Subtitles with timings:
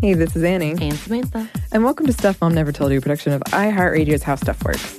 [0.00, 0.70] Hey, this is Annie.
[0.80, 1.46] And Samantha.
[1.72, 4.98] And welcome to Stuff Mom Never Told You, a production of iHeartRadio's How Stuff Works.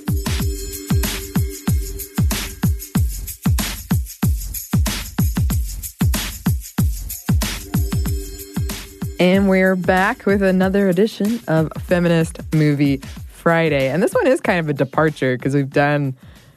[9.18, 12.98] And we're back with another edition of Feminist Movie
[13.32, 13.88] Friday.
[13.88, 16.16] And this one is kind of a departure because we've done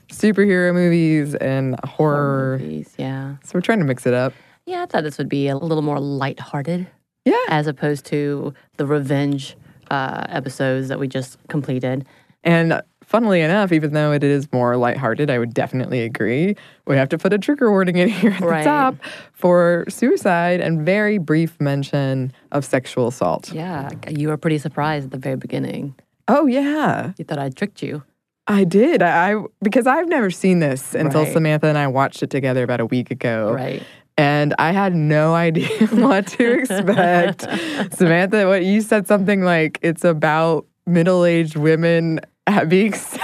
[0.09, 2.59] superhero movies and horror.
[2.59, 3.37] Movies, yeah.
[3.43, 4.33] So we're trying to mix it up.
[4.67, 6.85] Yeah, I thought this would be a little more lighthearted
[7.25, 7.35] Yeah.
[7.49, 9.57] as opposed to the revenge
[9.91, 12.05] uh, episodes that we just completed.
[12.43, 16.55] And funnily enough, even though it is more lighthearted, I would definitely agree.
[16.85, 18.63] We have to put a trigger warning in here at Right.
[18.63, 18.95] the top
[19.33, 23.51] for suicide and very brief mention of sexual assault.
[23.51, 25.95] Yeah, you were pretty surprised at the very beginning.
[26.27, 28.03] Oh yeah, You thought I tricked you.
[28.47, 29.01] I did.
[29.01, 31.33] I, I because I've never seen this until Right.
[31.33, 33.51] Samantha and I watched it together about a week ago.
[33.51, 33.81] Right.
[34.17, 37.41] And I had no idea what to expect.
[37.95, 42.19] Samantha, what you said something like it's about middle-aged women
[42.67, 43.21] being sad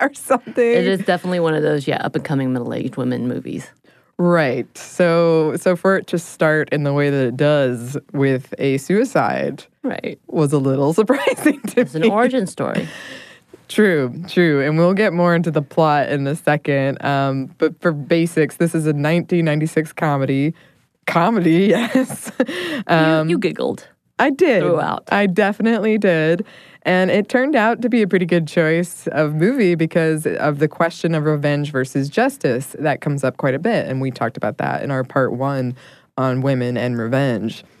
[0.00, 0.54] or something.
[0.64, 3.68] It is definitely one of those, yeah, up and coming middle aged women movies.
[4.18, 4.66] Right.
[4.76, 9.64] So so for it to start in the way that it does with a suicide
[9.82, 10.20] Right.
[10.28, 12.88] was a little surprising to It's an origin story.
[13.72, 14.60] True, true.
[14.60, 17.02] And we'll get more into the plot in a second.
[17.02, 20.52] Um, but for basics, this is a 1996 comedy.
[21.06, 22.30] Comedy, yes.
[22.86, 23.88] Um, you, you giggled.
[24.18, 24.62] I did.
[24.62, 25.08] throughout.
[25.10, 26.44] I definitely did.
[26.82, 30.68] And it turned out to be a pretty good choice of movie because of the
[30.68, 32.76] question of revenge versus justice.
[32.78, 33.86] That comes up quite a bit.
[33.86, 35.74] And we talked about that in our part one
[36.18, 37.64] on women and revenge.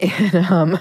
[0.00, 0.78] And um,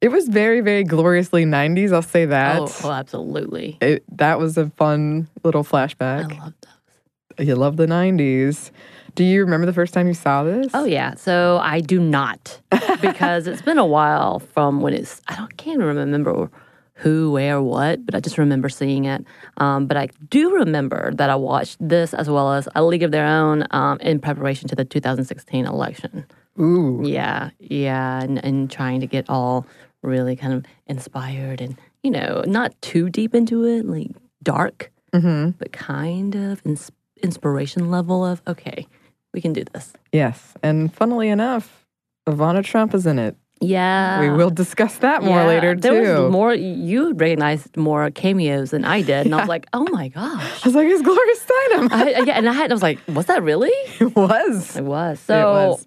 [0.00, 2.58] it was very, very gloriously 90s, I'll say that.
[2.58, 3.76] Oh, oh, absolutely.
[3.80, 6.32] It, that was a fun little flashback.
[6.32, 7.46] I love those.
[7.46, 8.70] You love the 90s.
[9.14, 10.68] Do you remember the first time you saw this?
[10.72, 12.60] Oh yeah, so I do not
[13.00, 15.20] because it's been a while from when it's.
[15.26, 16.48] I don't can't remember
[16.94, 19.24] who, where, what, but I just remember seeing it.
[19.56, 23.10] Um, but I do remember that I watched this as well as A League of
[23.10, 26.26] Their Own um, in preparation to the 2016 election.
[26.60, 27.00] Ooh.
[27.02, 29.66] Yeah, yeah, and, and trying to get all
[30.02, 34.08] really kind of inspired and you know not too deep into it, like
[34.42, 35.50] dark, Mm-hmm.
[35.58, 38.86] but kind of ins- inspiration level of okay,
[39.34, 39.92] we can do this.
[40.12, 40.54] Yes.
[40.62, 41.84] And funnily enough,
[42.28, 43.36] Ivana Trump is in it.
[43.62, 44.20] Yeah.
[44.22, 45.80] we will discuss that more Yeah, later too.
[45.82, 46.54] There was more.
[46.54, 50.64] You recognized more cameos than I did, and I was like, "Oh my gosh.
[50.64, 51.92] I was like, it's Gloria Steinem.
[51.92, 52.70] I, yeah, and I had.
[52.70, 53.68] I was like, "Was that really?"
[54.00, 54.76] it was.
[54.76, 55.20] It was.
[55.20, 55.86] So it was.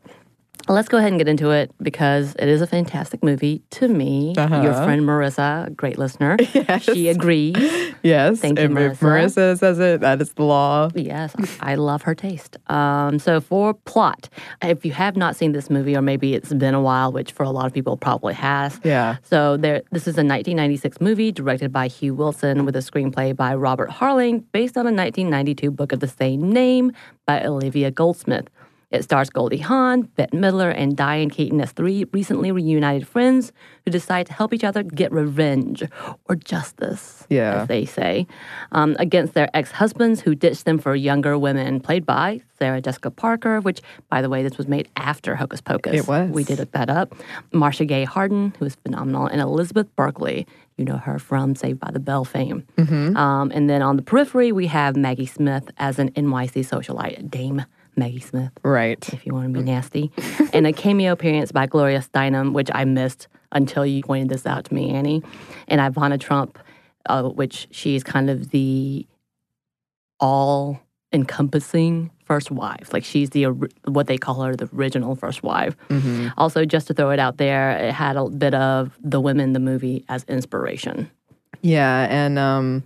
[0.69, 4.33] Let's go ahead and get into it because it is a fantastic movie to me.
[4.37, 4.83] Your Uh-huh.
[4.85, 6.83] friend Marissa, great listener, Yes.
[6.83, 7.55] she agrees.
[8.01, 8.39] Yes.
[8.39, 8.97] Thank you, Marissa.
[8.99, 10.89] Marissa says it, that is the law.
[10.95, 12.57] Yes, I love her taste.
[12.67, 14.29] Um, so for plot,
[14.61, 17.43] if you have not seen this movie, or maybe it's been a while, which for
[17.43, 19.17] a lot of people probably has, Yeah.
[19.23, 23.53] So there, this is a 1996 movie directed by Hugh Wilson with a screenplay by
[23.55, 26.91] Robert Harling based on a 1992 book of the same name
[27.25, 28.47] by Olivia Goldsmith.
[28.93, 33.51] It stars Goldie Hawn, Bette Midler, and Diane Keaton as three recently reunited friends
[33.83, 35.83] who decide to help each other get revenge
[36.29, 37.61] or justice, Yeah.
[37.63, 38.27] as they say,
[38.71, 43.59] um, against their ex-husbands who ditched them for younger women, played by Sarah Jessica Parker,
[43.61, 45.95] which, by the way, this was made after Hocus Pocus.
[45.95, 46.29] It was.
[46.29, 47.15] We did look that up.
[47.51, 50.45] Marcia Gay Harden, who is phenomenal, and Elizabeth Berkley.
[50.77, 52.63] You know her from Saved by the Bell fame.
[52.77, 57.65] Um, and then on the periphery, we have Maggie Smith as an NYC socialite, Dame
[57.95, 59.07] Maggie Smith, Right.
[59.13, 60.11] if you want to be nasty.
[60.53, 64.65] and a cameo appearance by Gloria Steinem, which I missed until you pointed this out
[64.65, 65.21] to me, Annie.
[65.67, 66.57] And Ivana Trump,
[67.07, 69.05] uh, which she's kind of the
[70.19, 70.79] all
[71.11, 72.91] encompassing first wife.
[72.93, 73.45] Like she's the
[73.85, 75.75] what they call her the original first wife.
[75.89, 76.29] Mm-hmm.
[76.37, 79.59] Also, just to throw it out there, it had a bit of the women, the
[79.59, 81.09] movie, as inspiration.
[81.61, 82.07] Yeah.
[82.09, 82.83] And um,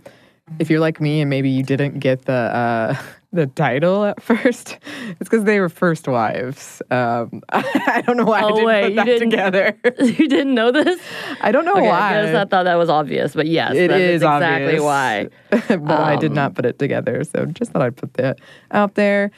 [0.58, 2.96] if you're like me and maybe you didn't get the uh,
[3.32, 4.78] the title at first,
[5.08, 6.80] it's because they were first wives.
[6.90, 9.78] Um, I don't know why I Oh, didn't wait, put you that didn't- together.
[10.00, 11.00] you didn't know this?
[11.40, 12.18] I don't know Okay, why.
[12.18, 14.82] I guess I thought that was obvious, but yes, It that is is exactly obvious.
[14.82, 15.28] why.
[15.50, 17.22] but I did Um, not put it together.
[17.24, 18.38] So just thought I'd put that
[18.70, 19.30] out there.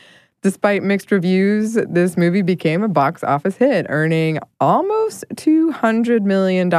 [0.42, 6.72] Despite mixed reviews, this movie became a box office hit, earning almost $200 million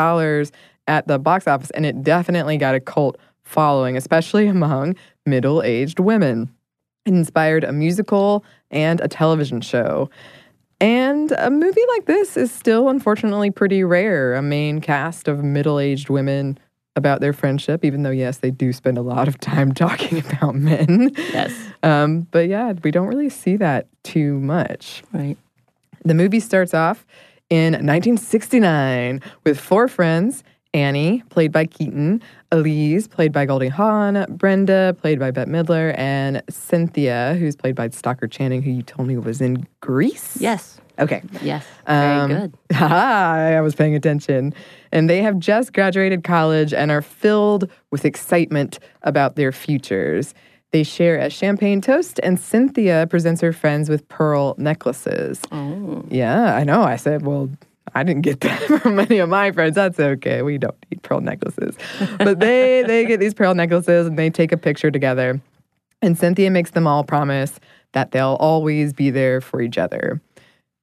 [0.88, 1.70] at the box office.
[1.72, 4.96] And it definitely got a cult following, especially among
[5.28, 6.50] middle aged women.
[7.06, 10.10] It inspired a musical and a television show.
[10.80, 14.34] And a movie like this is still unfortunately pretty rare.
[14.34, 16.58] A main cast of middle aged women
[16.96, 20.56] about their friendship, even though, yes, they do spend a lot of time talking about
[20.56, 21.12] men.
[21.16, 21.54] Yes.
[21.84, 25.04] Um, but yeah, we don't really see that too much.
[25.14, 25.38] Right.
[26.04, 27.06] The movie starts off
[27.50, 30.44] in 1969 with four friends
[30.74, 32.22] Annie, played by Keaton,
[32.52, 37.88] Elise, played by Goldie Hawn, Brenda, played by Bette Midler, and Cynthia, who's played by
[37.90, 40.38] Stockard Channing, who you told me was in Grease.
[40.40, 40.80] Yes.
[41.00, 41.22] Okay.
[41.42, 41.66] Yes.
[41.88, 42.54] Very Um, good.
[42.74, 44.54] Haha, I was paying attention.
[44.92, 50.34] And they have just graduated college and are filled with excitement about their futures.
[50.72, 55.42] They share a champagne toast, and Cynthia presents her friends with pearl necklaces.
[55.52, 56.04] Oh.
[56.10, 56.84] Yeah, I know.
[56.84, 57.50] I said, well,
[57.94, 59.76] I didn't get that from many of my friends.
[59.76, 60.42] That's okay.
[60.42, 61.76] We don't need pearl necklaces.
[62.18, 65.42] But they they get these pearl necklaces and they take a picture together.
[66.02, 67.60] And Cynthia makes them all promise
[67.94, 70.22] that they'll always be there for each other.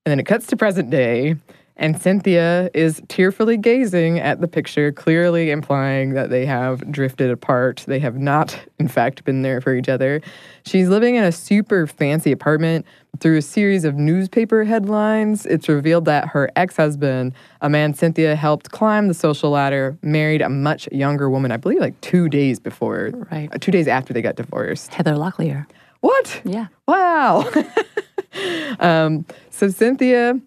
[0.05, 1.37] And then it cuts to present day,
[1.79, 7.85] and Cynthia is tearfully gazing at the picture, clearly implying that they have drifted apart.
[7.87, 10.21] They have not, in fact, been there for each other.
[10.65, 12.85] She's living in a super fancy apartment.
[13.21, 17.33] Through a series of newspaper headlines, it's revealed that her ex husband,
[17.63, 21.81] a man Cynthia helped climb the social ladder, married a much younger woman, I believe
[21.81, 23.49] like two days before, Right.
[23.61, 24.93] two days after they got divorced.
[24.93, 25.67] Heather Locklear.
[26.01, 26.41] What?
[26.45, 26.67] Yeah.
[26.87, 27.51] Wow.
[28.81, 30.39] um, so Cynthia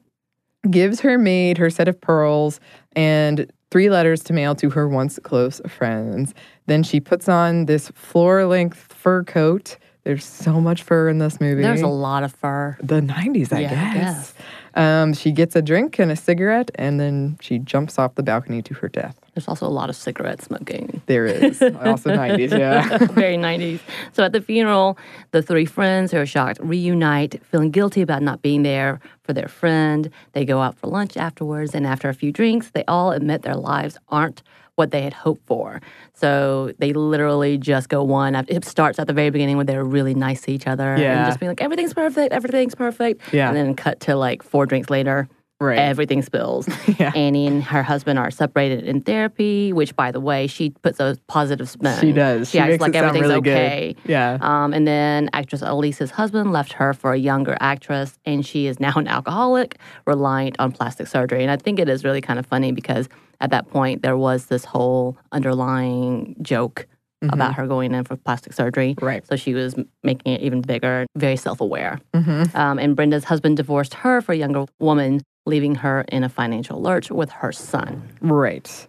[0.69, 2.59] gives her maid her set of pearls
[2.93, 6.33] and three letters to mail to her once close friends.
[6.67, 9.77] Then she puts on this floor length fur coat.
[10.03, 11.61] There's so much fur in this movie.
[11.61, 12.75] There's a lot of fur.
[12.81, 14.33] the 90s, I Yeah, I guess.
[14.73, 18.61] Um, she gets a drink and a cigarette, and then she jumps off the balcony
[18.63, 19.19] to her death.
[19.35, 21.01] There's also a lot of cigarette smoking.
[21.05, 22.97] There is also 90s, yeah.
[23.11, 23.79] Very 90s.
[24.13, 24.97] So at the funeral,
[25.31, 29.47] the three friends who are shocked reunite, feeling guilty about not being there for their
[29.47, 30.09] friend.
[30.33, 33.55] They go out for lunch afterwards, and after a few drinks, they all admit their
[33.55, 34.41] lives aren't
[34.75, 35.81] what they had hoped for.
[36.13, 38.35] So they literally just go one.
[38.47, 41.17] It starts at the very beginning when they're really nice to each other Yeah.
[41.19, 43.21] and just being like, everything's perfect, everything's perfect.
[43.33, 43.47] Yeah.
[43.49, 45.27] And then cut to like four drinks later.
[45.61, 45.77] Right.
[45.77, 46.67] Everything spills.
[46.99, 47.11] Yeah.
[47.15, 51.17] Annie and her husband are separated in therapy, which, by the way, she puts a
[51.27, 51.97] positive spin.
[51.99, 52.49] She does.
[52.49, 53.57] She, She acts makes like everything's really good.
[53.57, 53.95] okay.
[54.05, 54.37] Yeah.
[54.41, 58.79] Um, and then actress Elise's husband left her for a younger actress, and she is
[58.79, 61.41] now an alcoholic, reliant on plastic surgery.
[61.43, 63.07] And I think it is really kind of funny because
[63.39, 66.87] at that point there was this whole underlying joke
[67.29, 68.95] about her going in for plastic surgery.
[68.95, 69.05] Mm-hmm.
[69.05, 69.27] Right.
[69.27, 71.99] So she was making it even bigger, very self-aware.
[72.15, 72.55] Mhm.
[72.55, 76.81] Um, and Brenda's husband divorced her for a younger woman, leaving her in a financial
[76.81, 78.01] lurch with her son.
[78.21, 78.87] Right.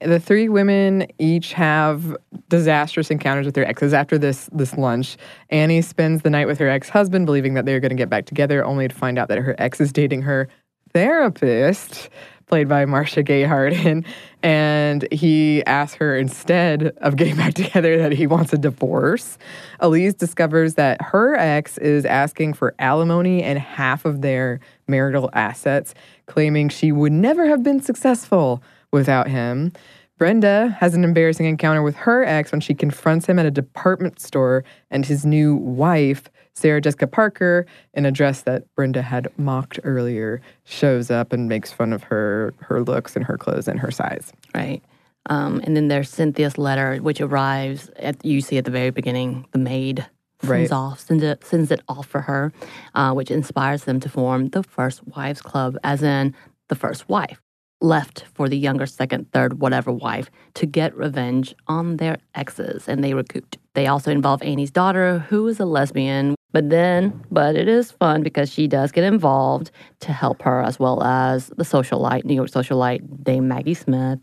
[0.00, 2.16] The three women each have
[2.48, 5.16] disastrous encounters with their exes after this this lunch.
[5.50, 8.64] Annie spends the night with her ex-husband, believing that they're going to get back together,
[8.64, 10.48] only to find out that her ex is dating her
[10.92, 12.10] therapist,
[12.48, 14.04] played by Marcia Gay Harden,
[14.42, 19.38] and he asks her instead of getting back together that he wants a divorce.
[19.80, 25.94] Elise discovers that her ex is asking for alimony and half of their marital assets,
[26.26, 29.72] claiming she would never have been successful without him.
[30.16, 34.20] Brenda has an embarrassing encounter with her ex when she confronts him at a department
[34.20, 36.24] store and his new wife,
[36.58, 41.72] Sarah Jessica Parker, in a dress that Brenda had mocked earlier, shows up and makes
[41.72, 44.32] fun of her her looks and her clothes and her size.
[44.54, 44.82] Right.
[45.30, 49.46] Um, and then there's Cynthia's letter, which arrives at you see at the very beginning.
[49.52, 50.06] The maid
[50.40, 50.72] sends Right.
[50.72, 52.52] off sends it, sends it off for her,
[52.94, 56.34] uh, which inspires them to form the First Wives Club, as in
[56.68, 57.40] the first wife
[57.80, 63.04] left for the younger second, third, whatever wife to get revenge on their exes, and
[63.04, 63.58] they recouped.
[63.74, 66.34] They also involve Annie's daughter, who is a lesbian.
[66.52, 70.78] But then, but it is fun because she does get involved to help her, as
[70.78, 74.20] well as the socialite, New York socialite Dame Maggie Smith,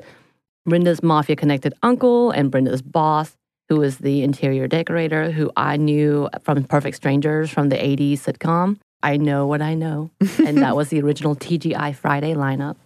[0.66, 3.38] Brenda's mafia connected uncle and Brenda's boss,
[3.70, 8.78] who is the interior decorator, who I knew from Perfect Strangers from the 80s sitcom.
[9.04, 10.10] I know what I know.
[10.46, 12.78] and that was the original TGI Friday lineup.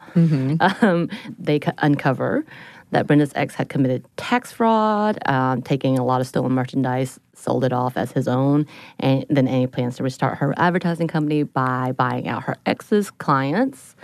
[0.84, 2.46] Um, they co- uncover
[2.92, 7.64] that Brenda's ex had committed tax fraud, um, taking a lot of stolen merchandise, sold
[7.64, 8.66] it off as his own,
[9.00, 13.96] and then Annie plans to restart her advertising company by buying out her ex's clients.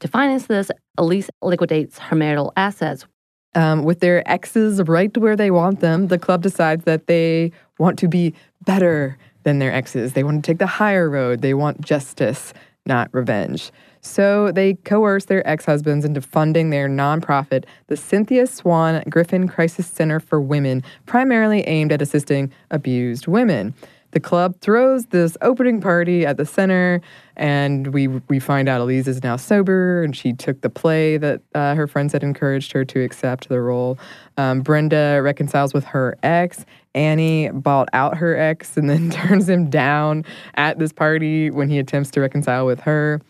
[0.00, 3.06] To finance this, Elise liquidates her marital assets.
[3.54, 7.98] Um, with their exes right where they want them, the club decides that they want
[7.98, 8.34] to be
[8.64, 10.14] better than their exes.
[10.14, 11.42] They want to take the higher road.
[11.42, 12.54] They want justice,
[12.86, 13.70] not revenge.
[14.02, 19.86] So they coerce their ex husbands into funding their nonprofit, the Cynthia Swan Griffin Crisis
[19.86, 23.74] Center for Women, primarily aimed at assisting abused women.
[24.10, 27.00] The club throws this opening party at the center,
[27.36, 31.40] and we we find out Elise is now sober, and she took the play that
[31.54, 33.98] uh, her friends had encouraged her to accept the role.
[34.36, 36.66] Um, Brenda reconciles with her ex.
[36.94, 41.78] Annie bought out her ex and then turns him down at this party when he
[41.78, 43.20] attempts to reconcile with her.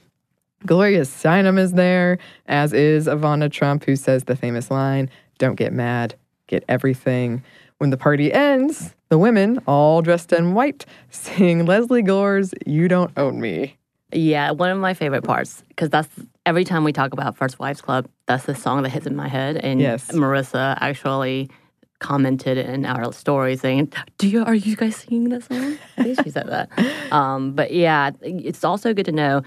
[0.67, 5.73] Gloria Steinem is there, as is Ivana Trump, who says the famous line, Don't get
[5.73, 6.15] mad,
[6.47, 7.43] get everything.
[7.79, 13.11] When the party ends, the women, all dressed in white, sing Lesley Gore's You Don't
[13.17, 13.77] Own Me.
[14.13, 16.09] Yeah, one of my favorite parts because that's
[16.47, 19.27] every time we talk about First Wives Club, that's the song that hits in my
[19.27, 19.57] head.
[19.57, 20.13] And Yes.
[20.13, 21.51] Marissa actually
[21.99, 26.23] commented in our story saying, "Do you are you guys singing that song?" I think
[26.23, 26.69] she said that.
[27.13, 29.43] Um, but yeah, it's also good to know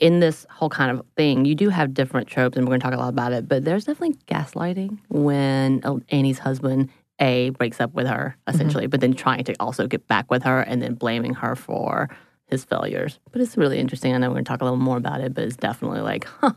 [0.00, 2.84] in this whole kind of thing, you do have different tropes, and we're going to
[2.84, 3.46] talk a lot about it.
[3.46, 6.90] But there's definitely gaslighting when Annie's husband
[7.20, 8.54] a breaks up with her mm-hmm.
[8.54, 12.08] essentially, but then trying to also get back with her and then blaming her for
[12.46, 13.20] his failures.
[13.30, 14.14] But it's really interesting.
[14.14, 16.24] I know we're going to talk a little more about it, but it's definitely like,
[16.24, 16.54] huh,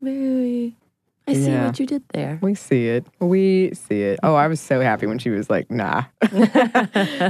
[0.00, 0.76] very.
[1.28, 1.66] I see Yeah.
[1.66, 2.38] what you did there.
[2.42, 3.06] We see it.
[3.20, 4.18] We see it.
[4.24, 6.04] Oh, I was so happy when she was like, nah,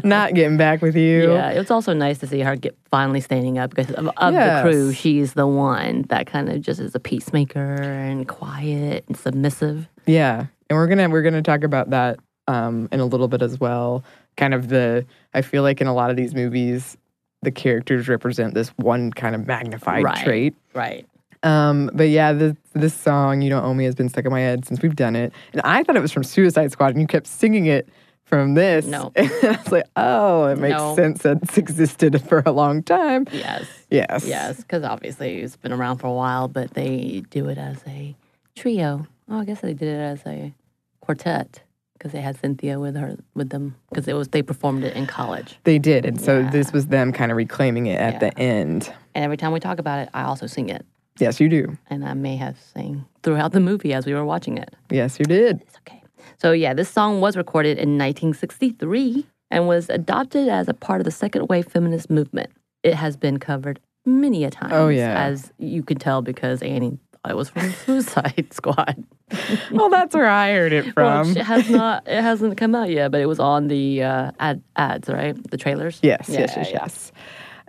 [0.04, 1.32] not getting back with you.
[1.32, 4.64] Yeah, it's also nice to see her get finally standing up because of, of Yes.
[4.64, 9.16] the crew, she's the one that kind of just is a peacemaker and quiet and
[9.16, 9.88] submissive.
[10.06, 12.18] Yeah, and we're gonna we're gonna talk about that
[12.48, 14.04] um, in a little bit as well.
[14.36, 16.96] Kind of the I feel like in a lot of these movies,
[17.42, 20.24] the characters represent this one kind of magnified Right.
[20.24, 20.54] trait.
[20.74, 21.06] Right.
[21.42, 24.40] Um, but yeah, this this song "You Don't Owe Me" has been stuck in my
[24.40, 27.06] head since we've done it, and I thought it was from Suicide Squad, and you
[27.06, 27.88] kept singing it
[28.24, 28.86] from this.
[28.86, 29.12] No.
[29.16, 30.94] and I was like, oh, it makes No.
[30.96, 33.26] sense that it's existed for a long time.
[33.32, 33.66] Yes.
[33.90, 37.78] Yes, Yes, because obviously it's been around for a while, but they do it as
[37.86, 38.16] a
[38.56, 39.06] trio.
[39.28, 40.54] Oh, I guess they did it as a
[41.00, 41.62] quartet
[41.94, 45.06] because they had Cynthia with her with them because it was they performed it in
[45.06, 45.58] college.
[45.64, 46.50] they did, and so Yeah.
[46.50, 48.18] this was them kind of reclaiming it at Yeah.
[48.30, 48.92] the end.
[49.14, 50.86] And every time we talk about it, I also sing it,
[51.18, 51.76] Yes, you do.
[51.90, 54.74] and I may have sang throughout the movie as we were watching it.
[54.90, 55.60] Yes, you did.
[55.62, 56.02] It's okay.
[56.38, 61.04] So yeah, this song was recorded in 1963 and was adopted as a part of
[61.04, 62.50] the second wave feminist movement.
[62.82, 64.72] It has been covered many a time.
[64.72, 65.22] Oh, yeah.
[65.24, 69.04] as you could tell because Annie thought it was from Suicide Squad.
[69.70, 71.36] well, that's where I heard it Well, from.
[71.36, 72.06] it has not.
[72.08, 75.36] It hasn't come out yet, but it was on the uh, ad, ads, right?
[75.50, 76.00] The trailers.
[76.02, 76.78] Yes, Yeah, yes, yes, yeah.
[76.82, 77.12] yes.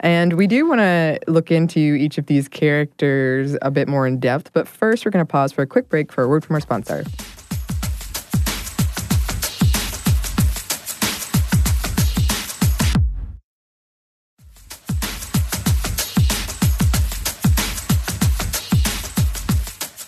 [0.03, 4.19] And we do want to look into each of these characters a bit more in
[4.19, 6.55] depth, but first we're going to pause for a quick break for a word from
[6.55, 7.05] our sponsor.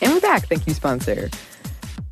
[0.02, 0.46] And we're back.
[0.48, 1.30] Thank you, sponsor.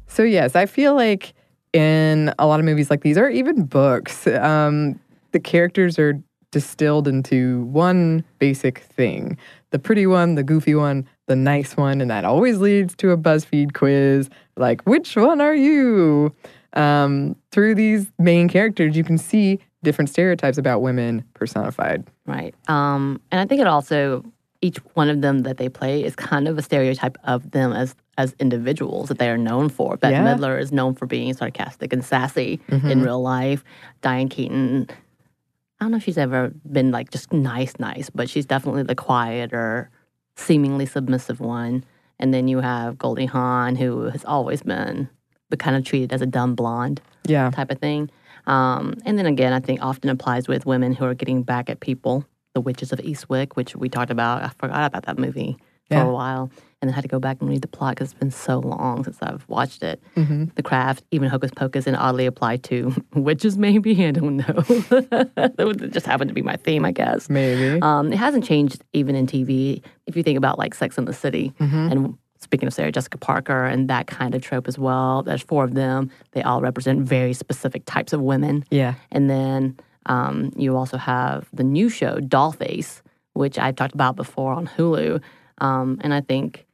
[0.08, 1.34] So, yes, I feel like
[1.74, 4.98] in a lot of movies like these, or even books, um,
[5.34, 6.14] the characters are
[6.54, 9.38] distilled into one basic thing
[9.74, 12.00] the pretty one, the goofy one, the nice one.
[12.00, 16.32] And that always leads to a BuzzFeed quiz like, which one are you?
[16.74, 22.06] Um, through these main characters, you can see different stereotypes about women personified.
[22.28, 22.54] Right.
[22.68, 24.24] Um, and I think it also
[24.62, 27.96] each one of them that they play is kind of a stereotype of them as
[28.18, 29.98] as individuals that they are known for.
[29.98, 30.36] Bette Yeah.
[30.36, 33.64] Midler is known for being sarcastic and sassy in real life.
[34.02, 34.88] Diane Keaton,
[35.84, 38.96] I don't know if she's ever been like just nice, nice, but she's definitely the
[38.96, 39.90] quieter,
[40.38, 41.84] seemingly submissive one.
[42.20, 45.10] And then you have Goldie Hawn, who has always been
[45.50, 47.50] the kind of treated as a dumb blonde Yeah.
[47.50, 48.10] type of thing.
[48.48, 51.82] Um, and then again, I think often applies with women who are getting back at
[51.82, 52.26] people.
[52.54, 54.42] The Witches of Eastwick, which we talked about.
[54.42, 55.58] I forgot about that movie
[55.90, 56.04] for Yeah.
[56.08, 56.50] a while
[56.84, 59.06] and then had to go back and read the plot because it's been so long
[59.06, 60.04] since I've watched it.
[60.18, 60.46] Mm-hmm.
[60.56, 64.06] The Craft, even Hocus Pocus, and oddly applied to witches, maybe.
[64.06, 64.44] I don't know.
[65.36, 67.30] that would just happened to be my theme, I guess.
[67.30, 67.82] Maybe.
[67.82, 69.82] Um, it hasn't changed even in TV.
[70.08, 71.92] If you think about like Sex in the City, Mm-hmm.
[71.92, 75.64] and speaking of Sarah Jessica Parker and that kind of trope as well, there's four
[75.64, 76.12] of them.
[76.34, 78.66] They all represent very specific types of women.
[78.70, 78.96] yeah.
[79.12, 84.52] And then um, you also have the new show, Dollface, which I've talked about before
[84.52, 85.22] on Hulu.
[85.60, 86.66] Um, and I think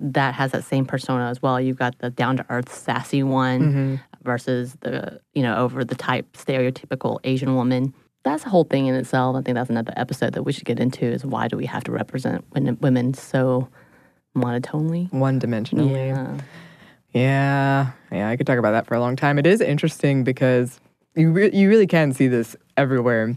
[0.00, 1.60] that has that same persona as well.
[1.60, 3.94] You've got the down to earth, sassy one Mm-hmm.
[4.24, 7.94] versus the, you know, over the type, stereotypical Asian woman.
[8.24, 9.36] That's a whole thing in itself.
[9.36, 11.84] I think that's another episode that we should get into is why do we have
[11.84, 13.68] to represent women, so
[14.34, 15.08] monotonely?
[15.12, 15.94] One dimensionally.
[16.08, 16.36] Yeah.
[17.12, 19.38] Yeah, yeah, I could talk about that for a long time.
[19.38, 20.78] It is interesting because
[21.14, 23.34] you re- you really can see this everywhere.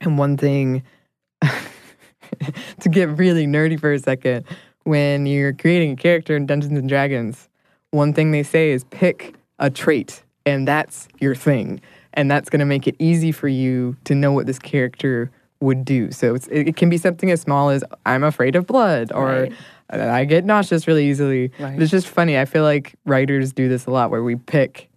[0.00, 0.82] And one thing
[1.42, 4.44] to get really nerdy for a second,
[4.84, 7.48] when you're creating a character in Dungeons and Dragons,
[7.90, 11.80] one thing they say is pick a trait, and that's your thing,
[12.14, 15.84] and that's going to make it easy for you to know what this character would
[15.84, 16.10] do.
[16.10, 19.52] So it's, it, can be something as small as I'm afraid of blood, or Right.
[19.90, 21.52] I get nauseous really easily.
[21.58, 21.80] Right.
[21.80, 22.38] It's just funny.
[22.38, 24.88] I feel like writers do this a lot where we pick,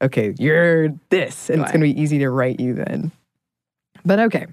[0.00, 3.12] okay, you're this, and it's going to be easy to write you then.
[4.06, 4.46] But okay,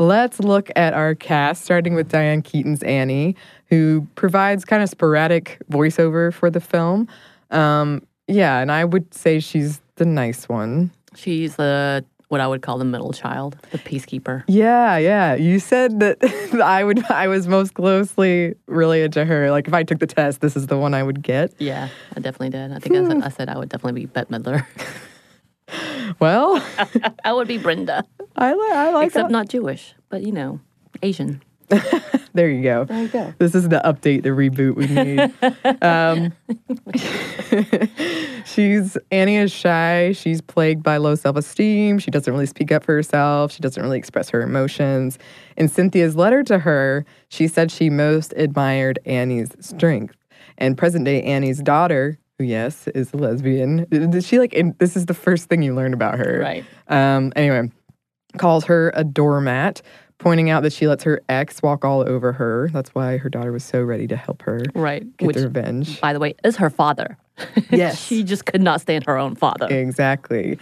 [0.00, 5.58] let's look at our cast, starting with Diane Keaton's Annie, who provides kind of sporadic
[5.70, 7.06] voiceover for the film.
[7.50, 10.90] Um, yeah, and I would say she's the nice one.
[11.14, 14.44] She's the what I would call the middle child, the peacekeeper.
[14.46, 15.34] Yeah, yeah.
[15.34, 16.18] You said that
[16.64, 19.50] I would I was most closely related to her.
[19.50, 21.52] Like if I took the test, this is the one I would get.
[21.58, 22.72] Yeah, I definitely did.
[22.72, 24.64] I think I, said, I said I would definitely be Bette Midler.
[26.18, 26.62] Well,
[27.24, 28.04] I would be Brenda,
[28.36, 29.32] I, li- I like except that.
[29.32, 30.60] not Jewish, but you know,
[31.02, 31.42] Asian.
[32.32, 32.84] There you go.
[32.84, 33.34] There you go.
[33.38, 35.82] This is the update, the reboot we need.
[35.82, 36.32] um,
[38.44, 40.12] she's Annie is shy.
[40.12, 41.98] She's plagued by low self esteem.
[41.98, 43.50] She doesn't really speak up for herself.
[43.50, 45.18] She doesn't really express her emotions.
[45.56, 50.14] In Cynthia's letter to her, she said she most admired Annie's strength.
[50.56, 54.54] And present day Annie's daughter, who yes is a lesbian, did she like?
[54.54, 56.64] In, this is the first thing you learn about her, Right.
[56.88, 57.70] Um, anyway,
[58.38, 59.82] calls her a doormat,
[60.16, 62.70] pointing out that she lets her ex walk all over her.
[62.72, 65.04] That's why her daughter was so ready to help her Right.
[65.18, 66.00] get Which, the revenge.
[66.00, 67.18] by the way, is her father.
[67.70, 68.02] Yes.
[68.02, 69.66] she just could not stand her own father.
[69.68, 70.58] Exactly.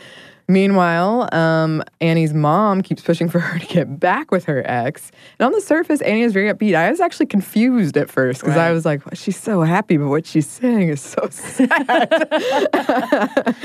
[0.51, 5.13] Meanwhile, um, Annie's mom keeps pushing for her to get back with her ex.
[5.39, 6.75] And on the surface, Annie is very upbeat.
[6.75, 10.09] I was actually confused at first because I was like, well, she's so happy, but
[10.09, 11.69] what she's saying is so sad.
[12.09, 13.57] but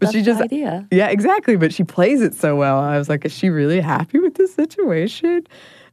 [0.00, 0.88] That's she just, idea.
[0.90, 1.56] yeah, exactly.
[1.56, 2.78] But she plays it so well.
[2.78, 5.46] I was like, is she really happy with this situation?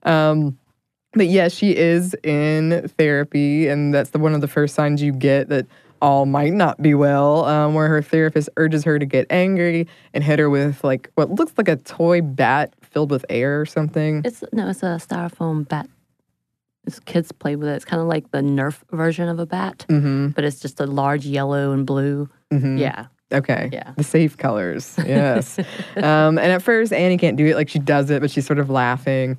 [0.04, 0.58] Um,
[1.14, 5.12] but yeah, she is in therapy, and that's the one of the first signs you
[5.12, 5.68] get that
[6.02, 7.46] all might not be well.
[7.46, 11.30] Um, where her therapist urges her to get angry and hit her with like what
[11.32, 14.22] looks like a toy bat filled with air or something.
[14.26, 15.88] It's no, it's a styrofoam bat.
[16.86, 17.74] It's kids play with it.
[17.76, 20.30] It's kind of like the Nerf version of a bat, Mm-hmm.
[20.30, 22.30] but it's just a large yellow and blue.
[22.52, 22.78] Mm-hmm.
[22.78, 23.70] Yeah, Okay.
[23.72, 23.94] Yeah.
[23.96, 24.96] The safe colors.
[25.06, 25.60] Yes.
[25.98, 27.56] um, and at first, Annie can't do it.
[27.56, 29.38] Like she does it, but she's sort of laughing.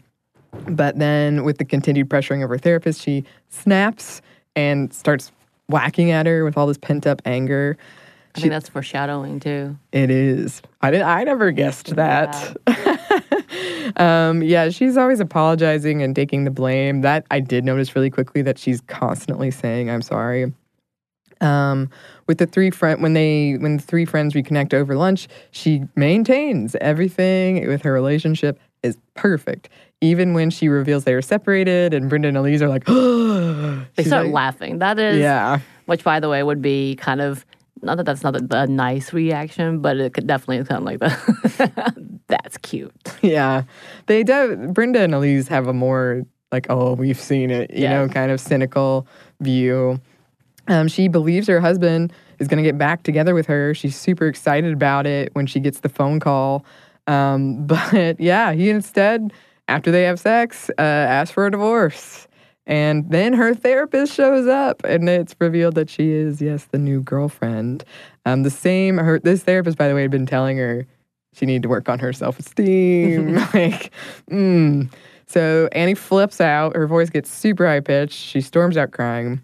[0.68, 4.20] But then, with the continued pressuring of her therapist, she snaps
[4.54, 5.32] and starts
[5.70, 7.76] whacking at her with all this pent up anger.
[8.34, 9.76] I think that's foreshadowing too.
[9.92, 10.62] It is.
[10.80, 11.08] I didn't.
[11.08, 12.56] I never guessed that.
[13.96, 17.00] um, yeah, she's always apologizing and taking the blame.
[17.00, 20.52] That I did notice really quickly that she's constantly saying, "I'm sorry."
[21.40, 21.90] Um,
[22.28, 26.76] with the three friend when they when the three friends reconnect over lunch, she maintains
[26.80, 29.68] everything with her relationship is perfect.
[30.00, 32.84] Even when she reveals they are separated, and Brenda and Elise are like,
[33.96, 34.78] They start like- laughing.
[34.78, 37.44] That is, Yeah, which by the way would be kind of
[37.82, 41.96] not that that's not a, a nice reaction, but it could definitely sound like that.
[42.28, 42.92] that's cute.
[43.22, 43.62] Yeah,
[44.06, 44.68] they do.
[44.72, 47.92] Brenda and Elise have a more like, oh, we've seen it, you Yeah.
[48.04, 49.06] know, kind of cynical
[49.40, 49.98] view.
[50.68, 53.72] Um, she believes her husband is going to get back together with her.
[53.74, 56.64] She's super excited about it when she gets the phone call.
[57.06, 59.32] Um, but yeah, he instead,
[59.68, 62.26] after they have sex, uh, asks for a divorce.
[62.66, 67.02] And then her therapist shows up, and it's revealed that she is, yes, the new
[67.02, 67.84] girlfriend.
[68.26, 68.98] Um, the same.
[68.98, 70.86] Her this therapist, by the way, had been telling her
[71.32, 73.34] she needed to work on her self esteem.
[73.54, 73.90] like,
[74.30, 74.92] mm.
[75.26, 76.76] so Annie flips out.
[76.76, 78.14] Her voice gets super high pitched.
[78.14, 79.40] She storms out crying.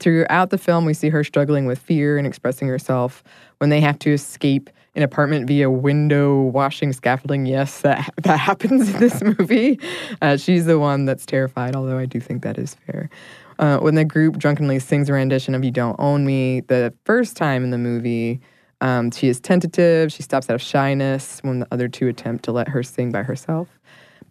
[0.00, 3.22] Throughout the film, we see her struggling with fear and expressing herself
[3.58, 7.46] when they have to escape an apartment via window washing scaffolding.
[7.46, 9.78] Yes, that that happens in this movie.
[10.22, 13.10] Uh, she's the one that's terrified, although I do think that is fair.
[13.58, 17.36] Uh, when the group drunkenly sings a rendition of "You Don't Own Me," the first
[17.36, 18.40] time in the movie,
[18.80, 20.12] um, she is tentative.
[20.12, 23.22] She stops out of shyness when the other two attempt to let her sing by
[23.22, 23.68] herself,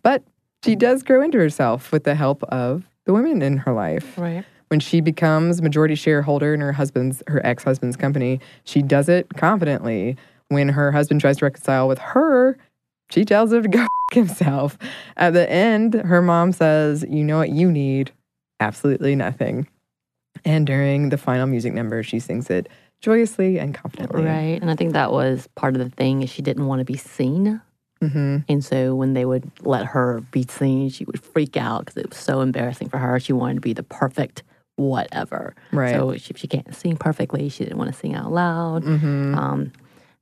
[0.02, 0.23] but
[0.63, 4.45] she does grow into herself with the help of the women in her life Right.
[4.69, 10.15] when she becomes majority shareholder in her husband's her ex-husband's company she does it confidently
[10.54, 12.58] when her husband tries to reconcile with her
[13.10, 14.78] she tells him to go himself
[15.18, 18.12] at the end her mom says you know what you need
[18.60, 19.68] absolutely nothing
[20.46, 22.70] and during the final music number she sings it
[23.02, 24.62] joyously and confidently Right.
[24.62, 26.96] And I think that was part of the thing is she didn't want to be
[26.96, 27.60] seen.
[28.02, 31.98] hmm And so when they would let her be seen, she would freak out because
[31.98, 33.20] it was so embarrassing for her.
[33.20, 34.44] She wanted to be the perfect
[34.78, 35.54] whatever.
[35.74, 35.92] Right.
[35.92, 38.84] So if she can't sing perfectly, she didn't want to sing out loud.
[38.86, 39.72] hmm Um,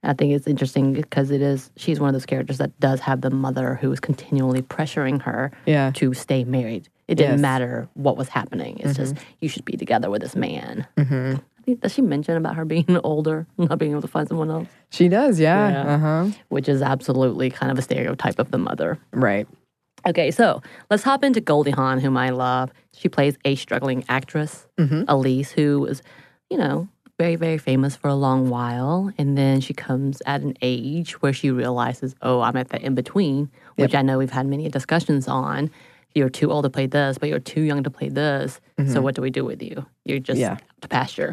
[0.03, 3.21] I think it's interesting because it is she's one of those characters that does have
[3.21, 6.89] the mother who is continually pressuring her yeah to stay married.
[7.07, 7.39] It didn't Yes.
[7.41, 8.77] matter what was happening.
[8.79, 10.87] It's just you should be together with this man.
[10.97, 14.27] hmm I think does she mention about her being older, not being able to find
[14.27, 15.95] someone else, she does yeah, Yeah.
[15.95, 18.97] uh-huh which is absolutely kind of a stereotype of the mother.
[19.13, 19.47] right
[20.07, 22.71] Okay, so let's hop into Goldie Hawn, whom I love.
[22.97, 25.05] She plays a struggling actress, Mhm.
[25.07, 26.01] Elise, who is,
[26.49, 26.87] you know,
[27.21, 29.11] very, very famous for a long while.
[29.19, 32.95] And then she comes at an age where she realizes, oh, I'm at the in
[32.95, 35.69] between which I know we've had many discussions on.
[36.15, 38.59] You're too old to play this, but you're too young to play this.
[38.91, 39.85] So what do we do with you?
[40.05, 40.55] You're just Mm-hmm.
[40.55, 40.81] Yeah.
[40.81, 41.31] to pasture.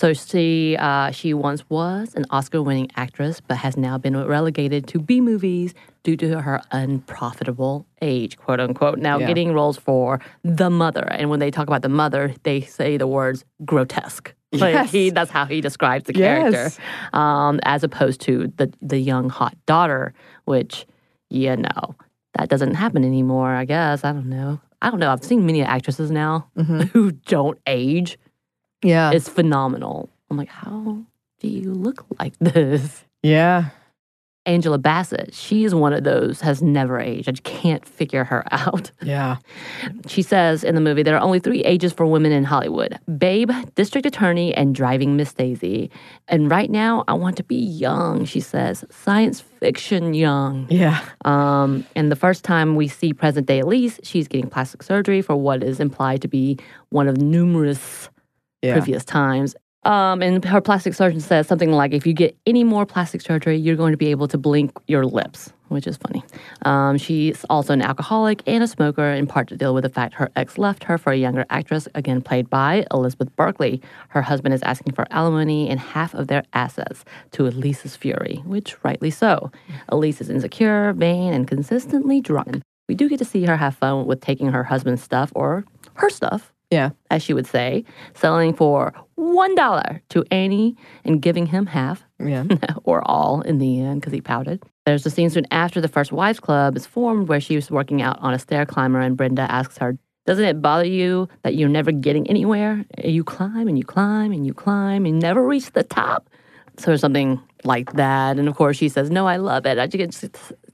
[0.00, 4.96] So she uh, she once was an Oscar-winning actress, but has now been relegated to
[4.98, 5.70] B movies
[6.06, 8.98] due to her unprofitable age, quote unquote.
[8.98, 9.28] Now Yeah.
[9.30, 13.06] getting roles for the mother, and when they talk about the mother, they say the
[13.18, 14.34] words grotesque.
[14.52, 14.90] Like Yes.
[14.90, 16.52] he, that's how he describes the Yes.
[16.52, 16.82] character,
[17.16, 20.12] um, as opposed to the the young hot daughter,
[20.44, 20.86] which
[21.30, 21.94] you know
[22.34, 23.50] that doesn't happen anymore.
[23.50, 24.60] I guess I don't know.
[24.82, 25.12] I don't know.
[25.12, 26.48] I've seen many actresses now
[26.92, 28.18] who don't age.
[28.82, 29.12] Yeah.
[29.12, 30.08] It's phenomenal.
[30.30, 30.98] I'm like, how
[31.40, 33.04] do you look like this?
[33.22, 33.70] yeah.
[34.46, 37.28] Angela Bassett, she is one of those has never aged.
[37.28, 38.90] I can't figure her out.
[39.02, 39.36] Yeah.
[40.06, 43.50] She says in the movie there are only three ages for women in Hollywood: Babe,
[43.74, 45.90] District Attorney, and Driving Miss Daisy.
[46.28, 48.24] And right now, I want to be young.
[48.24, 50.66] She says, science fiction young.
[50.70, 51.04] Yeah.
[51.26, 55.36] Um, and the first time we see present day Elise, she's getting plastic surgery for
[55.36, 58.08] what is implied to be one of numerous
[58.62, 58.72] Yeah.
[58.74, 59.54] previous times.
[59.84, 63.56] Um, and her plastic surgeon says something like, if you get any more plastic surgery,
[63.56, 66.22] you're going to be able to blink your lips, which is funny.
[66.66, 70.14] Um, she's also an alcoholic and a smoker, in part to deal with the fact
[70.14, 73.80] her ex left her for a younger actress, again played by Elizabeth Berkley.
[74.08, 78.76] Her husband is asking for alimony and half of their assets to Elise's fury, which
[78.84, 79.50] rightly so.
[79.88, 82.60] Elise is insecure, vain, and consistently drunk.
[82.86, 85.64] We do get to see her have fun with taking her husband's stuff or
[85.94, 86.90] her stuff Yeah.
[87.10, 92.44] as she would say, selling for one dollar to Annie and giving him half Yeah.
[92.84, 94.62] or all in the end because he pouted.
[94.86, 98.02] There's a scene soon after the First Wives Club is formed where she was working
[98.02, 101.68] out on a stair climber and Brenda asks her, Doesn't it bother you that you're
[101.68, 102.84] never getting anywhere?
[103.04, 106.30] You climb and you climb and you climb and never reach the top.
[106.78, 108.38] So something like that.
[108.38, 109.78] And of course she says, No, I love it.
[109.78, 110.24] I just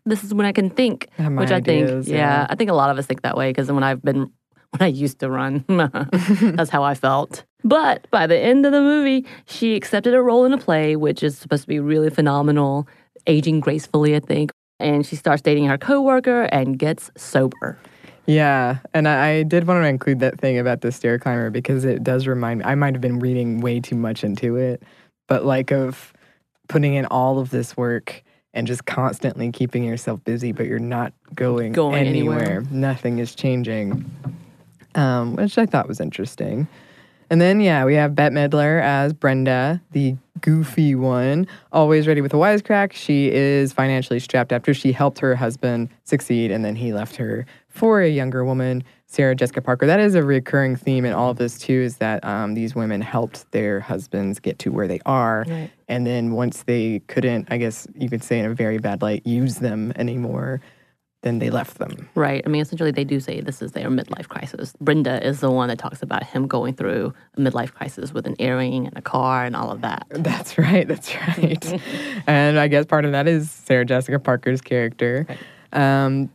[0.04, 1.08] this is when I can think.
[1.18, 2.46] Which I think yeah, yeah.
[2.48, 4.30] I think a lot of us think that way because when I've been
[4.78, 5.64] when I used to run.
[5.68, 7.44] That's how I felt.
[7.64, 11.22] But by the end of the movie, she accepted a role in a play, which
[11.22, 12.86] is supposed to be really phenomenal,
[13.26, 14.52] aging gracefully, I think.
[14.78, 17.78] And she starts dating her coworker and gets sober.
[18.26, 21.84] Yeah, and I, I did want to include that thing about the stair climber because
[21.84, 22.64] it does remind me.
[22.64, 24.82] I might have been reading way too much into it,
[25.28, 26.12] but like of
[26.68, 31.12] putting in all of this work and just constantly keeping yourself busy, but you're not
[31.34, 32.40] going, Going anywhere.
[32.40, 32.64] anywhere.
[32.70, 34.10] Nothing is changing,
[34.96, 36.66] um, which I thought was interesting.
[37.28, 42.32] And then, yeah, we have Bette Midler as Brenda, the goofy one, always ready with
[42.32, 42.92] a wisecrack.
[42.92, 47.44] She is financially strapped after she helped her husband succeed, and then he left her
[47.68, 49.86] for a younger woman, Sarah Jessica Parker.
[49.86, 53.00] That is a recurring theme in all of this, too, is that um, these women
[53.00, 55.44] helped their husbands get to where they are.
[55.48, 55.70] Right.
[55.88, 59.26] And then once they couldn't, I guess you could say in a very bad light,
[59.26, 60.60] use them anymore,
[61.22, 62.08] then they left them.
[62.14, 62.42] Right.
[62.44, 64.74] I mean, essentially, they do say this is their midlife crisis.
[64.80, 68.36] Brenda is the one that talks about him going through a midlife crisis with an
[68.38, 70.06] earring and a car and all of that.
[70.10, 70.86] That's right.
[70.86, 71.80] That's right.
[72.26, 75.26] and I guess part of that is Sarah Jessica Parker's character.
[75.72, 76.30] Um,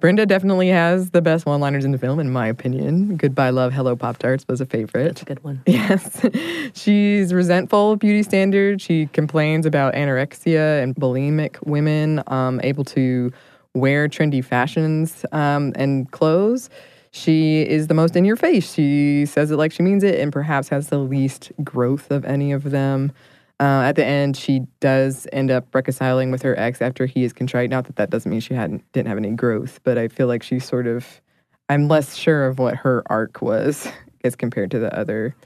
[0.00, 3.16] Brenda definitely has the best one liners in the film, in my opinion.
[3.16, 5.06] Goodbye, Love, Hello, Pop Tarts was a favorite.
[5.06, 5.62] It's a good one.
[5.66, 6.20] Yes.
[6.74, 8.82] She's resentful of beauty standards.
[8.82, 13.32] She complains about anorexia and bulimic women um, able to
[13.74, 16.70] wear trendy fashions um, and clothes.
[17.10, 18.72] She is the most in your face.
[18.72, 22.50] She says it like she means it and perhaps has the least growth of any
[22.52, 23.12] of them.
[23.60, 27.32] Uh, at the end, she does end up reconciling with her ex after he is
[27.32, 27.70] contrite.
[27.70, 30.42] Not that that doesn't mean she hadn't didn't have any growth, but I feel like
[30.42, 31.20] she's sort of.
[31.68, 33.88] I'm less sure of what her arc was
[34.24, 35.36] as compared to the other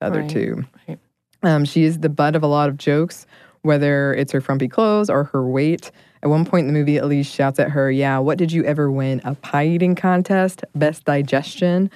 [0.00, 0.64] other Right, two.
[0.88, 0.98] right.
[1.42, 3.26] Um, she is the butt of a lot of jokes,
[3.62, 5.90] whether it's her frumpy clothes or her weight.
[6.22, 8.90] At one point in the movie, Elise shouts at her, Yeah, what did you ever
[8.90, 9.20] win?
[9.24, 10.64] A pie eating contest?
[10.74, 11.90] Best digestion?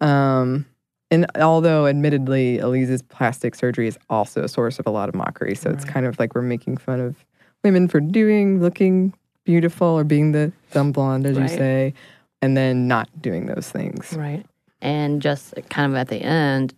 [0.00, 0.66] Um,
[1.10, 5.54] and although, admittedly, Elise's plastic surgery is also a source of a lot of mockery.
[5.54, 7.24] So it's kind of like we're making fun of
[7.62, 9.12] women for doing, looking
[9.44, 11.50] beautiful, or being the dumb blonde, as Right.
[11.50, 11.94] you say,
[12.42, 14.12] and then not doing those things.
[14.16, 14.44] Right.
[14.82, 16.74] And just kind of at the end,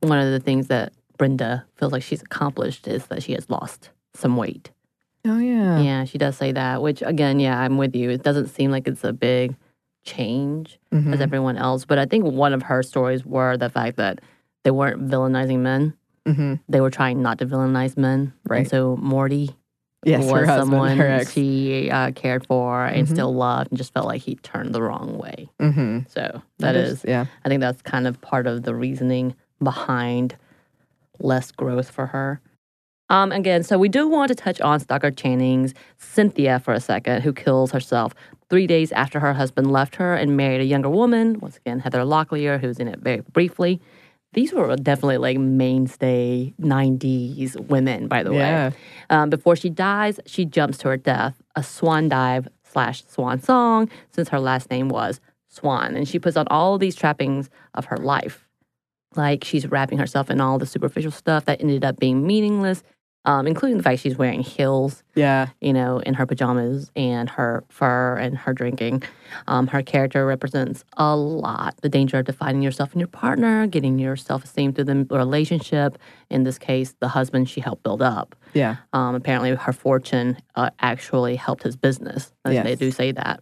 [0.00, 3.90] one of the things that Brenda feels like she's accomplished is that she has lost
[4.14, 4.70] some weight.
[5.26, 5.78] Oh, yeah.
[5.80, 8.10] Yeah, she does say that, which again, yeah, I'm with you.
[8.10, 9.54] It doesn't seem like it's a big
[10.04, 11.14] change Mhm.
[11.14, 14.20] as everyone else, but I think one of her stories were the fact that
[14.64, 15.94] they weren't villainizing men.
[16.26, 16.58] Mhm.
[16.68, 18.32] They were trying not to villainize men.
[18.48, 18.58] Right.
[18.60, 19.50] And so Morty
[20.04, 21.32] Yes, was her husband, someone her ex.
[21.32, 23.10] she uh, cared for and Mhm.
[23.10, 25.48] still loved and just felt like he turned the wrong way.
[25.60, 26.00] Mm-hmm.
[26.08, 27.26] So that is yeah.
[27.44, 30.34] I think that's kind of part of the reasoning behind
[31.20, 32.40] less growth for her.
[33.08, 37.22] Um, again, so we do want to touch on Stockard Channing's Cynthia for a second,
[37.22, 38.14] who kills herself
[38.48, 41.38] three days after her husband left her and married a younger woman.
[41.40, 43.80] Once again, Heather Locklear, who's in it very briefly.
[44.34, 48.68] These were definitely like mainstay 90s women, by the Yeah.
[48.70, 48.76] way.
[49.10, 53.90] Um, before she dies, she jumps to her death, a swan dive slash swan song,
[54.10, 55.94] since her last name was Swan.
[55.94, 58.48] And she puts on all these trappings of her life.
[59.16, 62.82] Like she's wrapping herself in all the superficial stuff that ended up being meaningless,
[63.24, 65.48] um, including the fact she's wearing heels, Yeah.
[65.60, 69.04] you know, in her pajamas and her fur and her drinking.
[69.46, 73.98] Um, her character represents a lot the danger of defining yourself and your partner, getting
[73.98, 75.98] your self esteem through the relationship.
[76.30, 78.34] In this case, the husband she helped build up.
[78.54, 78.76] Yeah.
[78.92, 82.32] Um, apparently, her fortune uh, actually helped his business.
[82.44, 83.40] They- They do say that.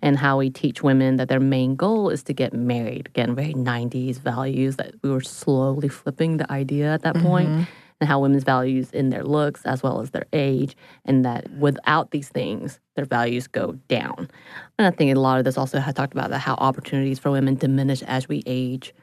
[0.00, 3.08] And how we teach women that their main goal is to get married.
[3.08, 7.64] Again, very 90s values that we were slowly flipping the idea at that point, mm-hmm.
[8.00, 12.12] and how women's values in their looks as well as their age, and that without
[12.12, 14.30] these things, their values go down.
[14.78, 17.30] And I think a lot of this also has talked about that how opportunities for
[17.30, 18.94] women diminish as we age.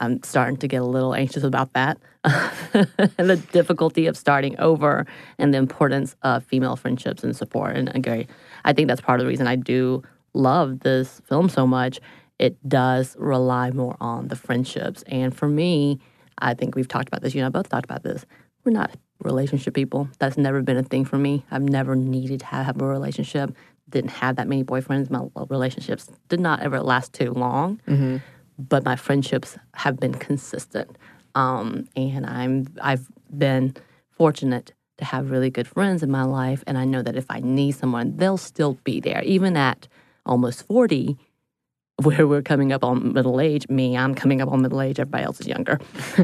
[0.00, 5.06] I'm starting to get a little anxious about that and the difficulty of starting over
[5.38, 7.76] and the importance of female friendships and support.
[7.76, 8.26] And again,
[8.64, 12.00] I think that's part of the reason I do love this film so much.
[12.38, 15.02] It does rely more on the friendships.
[15.06, 16.00] And for me,
[16.38, 17.34] I think we've talked about this.
[17.34, 18.24] You and I both talked about this.
[18.64, 20.08] We're not relationship people.
[20.18, 21.44] That's never been a thing for me.
[21.50, 23.54] I've never needed to have a relationship.
[23.88, 25.10] Didn't have that many boyfriends.
[25.10, 27.80] My relationships did not ever last too long
[28.68, 30.98] but my friendships have been consistent.
[31.34, 33.74] Um, and I'm I've been
[34.10, 37.40] fortunate to have really good friends in my life, and I know that if I
[37.40, 39.88] need someone, they'll still be there, even at
[40.26, 41.16] almost forty,
[42.02, 43.68] where we're coming up on middle age.
[43.68, 44.98] Me, I'm coming up on middle age.
[44.98, 45.78] Everybody else is younger.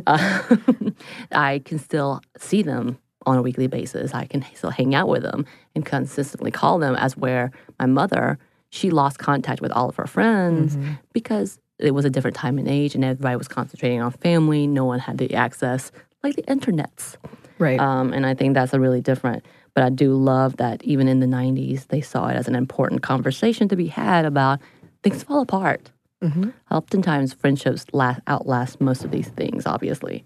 [0.07, 0.43] Uh,
[1.33, 4.15] I can still see them on a weekly basis.
[4.15, 6.95] I can still hang out with them and consistently call them.
[6.95, 8.39] As where my mother,
[8.71, 10.77] she lost contact with all of her friends
[11.13, 14.67] because it was a different time and age, and everybody was concentrating on family.
[14.67, 17.17] No one had the access like the internets.
[17.59, 17.81] Right.
[17.81, 19.45] Um, and I think that's a really different.
[19.75, 23.03] But I do love that even in the 90s, they saw it as an important
[23.03, 24.61] conversation to be had about
[25.03, 25.91] things fall apart.
[26.23, 26.51] Mm-hmm.
[26.71, 30.25] Oftentimes, friendships last, outlast most of these things, obviously.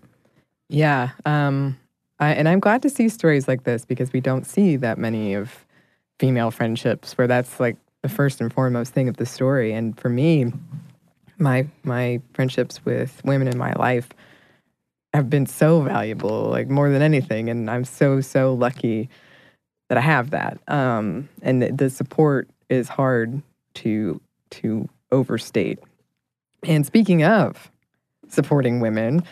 [0.68, 1.10] Yeah.
[1.26, 1.78] Um,
[2.20, 5.34] I, and I'm glad to see stories like this because we don't see that many
[5.34, 5.66] of
[6.20, 9.72] female friendships where that's like the first and foremost thing of the story.
[9.72, 10.52] And for me,
[11.38, 14.10] my my friendships with women in my life
[15.12, 17.48] have been so valuable, like more than anything.
[17.48, 19.08] And I'm so so lucky
[19.88, 20.58] that I have that.
[20.68, 23.42] Um, and the, the support is hard
[23.74, 24.20] to
[24.50, 25.78] to overstate.
[26.62, 27.70] And speaking of
[28.28, 29.24] supporting women,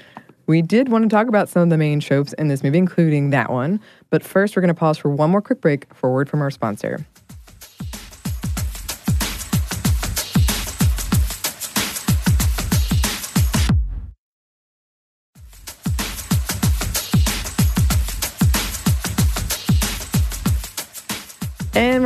[0.47, 3.31] we did want to talk about some of the main tropes in this movie, including
[3.31, 3.81] that one.
[4.11, 6.51] But first, we're going to pause for one more quick break for word from our
[6.51, 7.07] sponsor.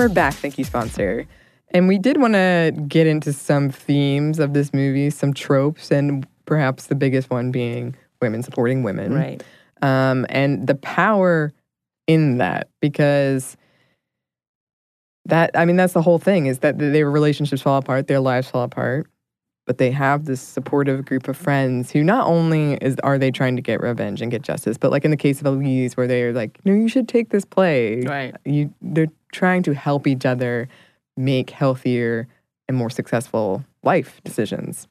[0.02, 0.34] We're back.
[0.34, 1.26] Thank you, sponsor.
[1.70, 6.26] And we did want to get into some themes of this movie, some tropes, and
[6.44, 9.14] perhaps the biggest one being women supporting women.
[9.14, 9.42] Right.
[9.80, 11.52] Um, and the power
[12.08, 13.56] in that, because
[15.26, 18.48] that, I mean, that's the whole thing is that their relationships fall apart, their lives
[18.48, 19.06] fall apart,
[19.66, 23.54] but they have this supportive group of friends who not only is are they trying
[23.54, 26.32] to get revenge and get justice, but like in the case of Elise, where they're
[26.32, 28.00] like, no, you should take this play.
[28.00, 28.34] Right.
[28.44, 30.68] You, they're trying to help each other
[31.16, 32.28] make healthier
[32.68, 34.88] and more successful life decisions.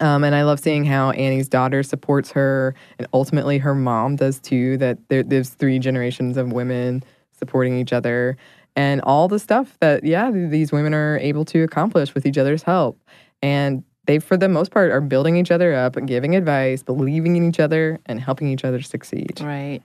[0.00, 4.40] Um, and I love seeing how Annie's daughter supports her, and ultimately her mom does
[4.40, 4.76] too.
[4.78, 8.36] That there, there's three generations of women supporting each other,
[8.74, 12.38] and all the stuff that yeah th- these women are able to accomplish with each
[12.38, 12.98] other's help.
[13.40, 17.48] And they, for the most part, are building each other up, giving advice, believing in
[17.48, 19.40] each other, and helping each other succeed.
[19.40, 19.80] Right.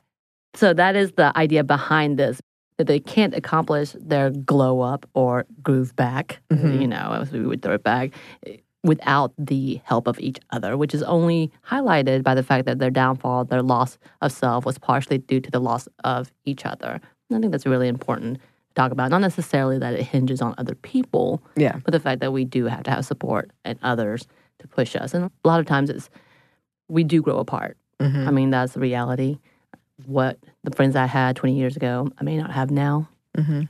[0.55, 2.41] So that is the idea behind this.
[2.79, 6.79] That they can't accomplish their glow up or groove back, Mhm.
[6.79, 8.11] you know, as we would throw it back,
[8.85, 12.89] without the help of each other, which is only highlighted by the fact that their
[12.89, 17.01] downfall, their loss of self, was partially due to the loss of each other.
[17.29, 19.09] And I think that's really important to talk about.
[19.11, 21.79] Not necessarily that it hinges on other people, Yeah.
[21.83, 24.25] but the fact that we do have to have support and others
[24.59, 25.13] to push us.
[25.13, 26.09] And a lot of times it's
[26.87, 27.75] we do grow apart.
[27.99, 28.25] Mhm.
[28.25, 29.39] I mean, that's the reality.
[30.05, 33.09] What the friends I had 20 years ago, I may not have now.
[33.37, 33.69] Mhm.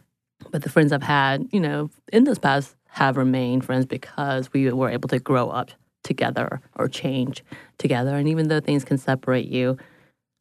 [0.52, 4.72] But the friends I've had, you know, in this past have remained friends because we
[4.72, 5.72] were able to grow up
[6.04, 7.44] together or change
[7.78, 8.16] together.
[8.16, 9.78] And even though things can separate you,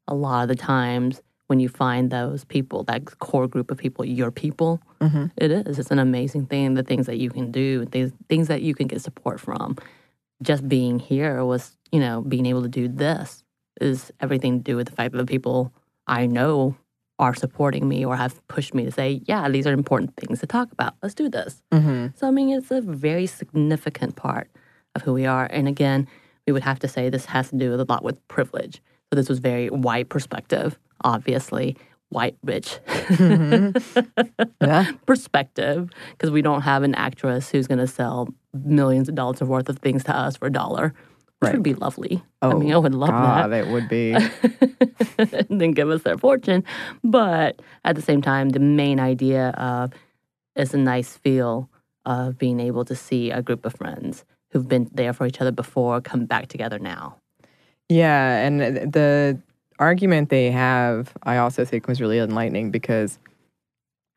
[0.07, 4.05] a lot of the times when you find those people, that core group of people,
[4.05, 4.81] your people.
[5.01, 5.27] Mm-hmm.
[5.37, 5.79] It is.
[5.79, 6.75] It's an amazing thing.
[6.75, 9.77] The things that you can do, things things that you can get support from.
[10.43, 13.45] Just being here was, you know, being able to do this
[13.81, 15.73] is everything to do with the fact that the people
[16.09, 16.77] I know
[17.19, 20.47] are supporting me or have pushed me to say, yeah, these are important things to
[20.47, 20.95] talk about.
[21.03, 21.63] Let's do this.
[21.73, 22.09] Mm-hmm.
[22.15, 24.49] So, I mean, it's a very significant part
[24.95, 25.47] of who we are.
[25.51, 26.07] And again,
[26.47, 28.81] we would have to say this has to do with a lot with privilege.
[29.11, 31.77] So, this was very white perspective, obviously,
[32.11, 32.79] white rich
[34.61, 34.93] Yeah.
[35.07, 39.69] perspective, because we don't have an actress who's going to sell millions of dollars worth
[39.69, 40.95] of things to us for a dollar,
[41.41, 42.23] which would be lovely.
[42.43, 43.67] Oh, I mean, I oh, would love God, that.
[43.67, 44.13] it would be.
[45.49, 46.65] and then give us their fortune.
[47.05, 49.93] But at the same time, the main idea of
[50.57, 51.71] it's a nice feel
[52.05, 55.53] of being able to see a group of friends who've been there for each other
[55.53, 57.17] before come back together now.
[57.89, 59.39] Yeah, and the
[59.79, 63.19] argument they have, I also think was really enlightening because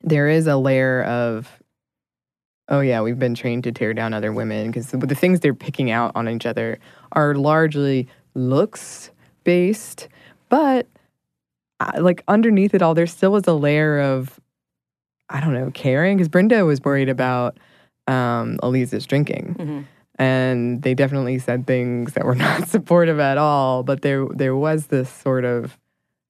[0.01, 1.59] there is a layer of,
[2.67, 5.53] oh yeah, we've been trained to tear down other women because the, the things they're
[5.53, 6.79] picking out on each other
[7.13, 9.11] are largely looks
[9.43, 10.07] based,
[10.49, 10.87] but
[11.79, 14.39] uh, like underneath it all, there still was a layer of,
[15.29, 17.57] I don't know, caring because Brenda was worried about
[18.07, 19.81] um, Elise's drinking Mm-hmm.
[20.15, 24.87] and they definitely said things that were not supportive at all but there there was
[24.87, 25.77] this sort of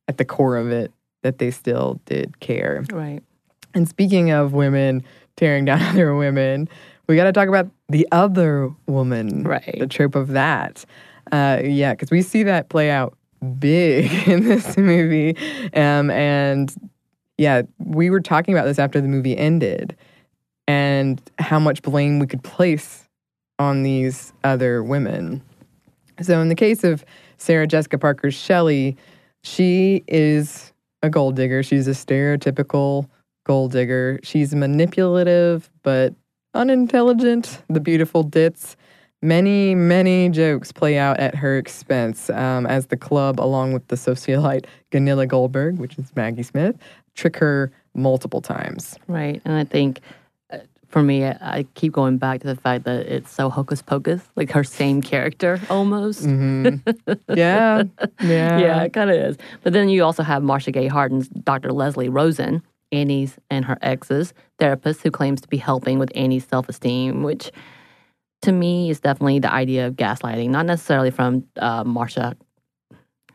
[0.07, 0.91] at the core of it
[1.23, 3.21] that they still did care Right.
[3.73, 5.03] and speaking of women
[5.37, 6.67] tearing down other women
[7.11, 9.77] we got to talk about the other woman Right.
[9.79, 10.85] the trope of that
[11.31, 13.17] uh, yeah because we see that play out
[13.59, 15.35] big in this movie
[15.73, 16.73] um, and
[17.37, 19.95] yeah we were talking about this after the movie ended
[20.67, 23.07] and how much blame we could place
[23.59, 25.41] on these other women.
[26.21, 27.03] So, in the case of
[27.37, 28.95] Sarah Jessica Parker's Shelley,
[29.43, 30.71] she is
[31.03, 31.61] a gold digger.
[31.63, 33.07] She's a stereotypical
[33.43, 34.19] gold digger.
[34.23, 36.13] She's manipulative but
[36.53, 38.75] unintelligent, the beautiful ditz.
[39.23, 43.95] Many, many jokes play out at her expense um, as the club, along with the
[43.95, 46.75] socialite Gunilla Goldberg, which is Maggie Smith,
[47.13, 48.97] trick her multiple times.
[49.07, 49.39] Right.
[49.45, 49.99] And I think
[50.51, 54.21] uh, for me, I, keep going back to the fact that it's so hocus pocus,
[54.35, 56.23] like her same character almost.
[56.25, 56.75] hmm
[57.29, 57.83] Yeah,
[58.21, 59.37] yeah, yeah, it kind of is.
[59.61, 61.71] But then you also have Marcia Gay Harden's Dr.
[61.71, 66.67] Leslie Rosen, Annie's and her ex's therapist, who claims to be helping with Annie's self
[66.69, 67.51] esteem, which
[68.43, 72.35] to me is definitely the idea of gaslighting, not necessarily from uh, Marcia,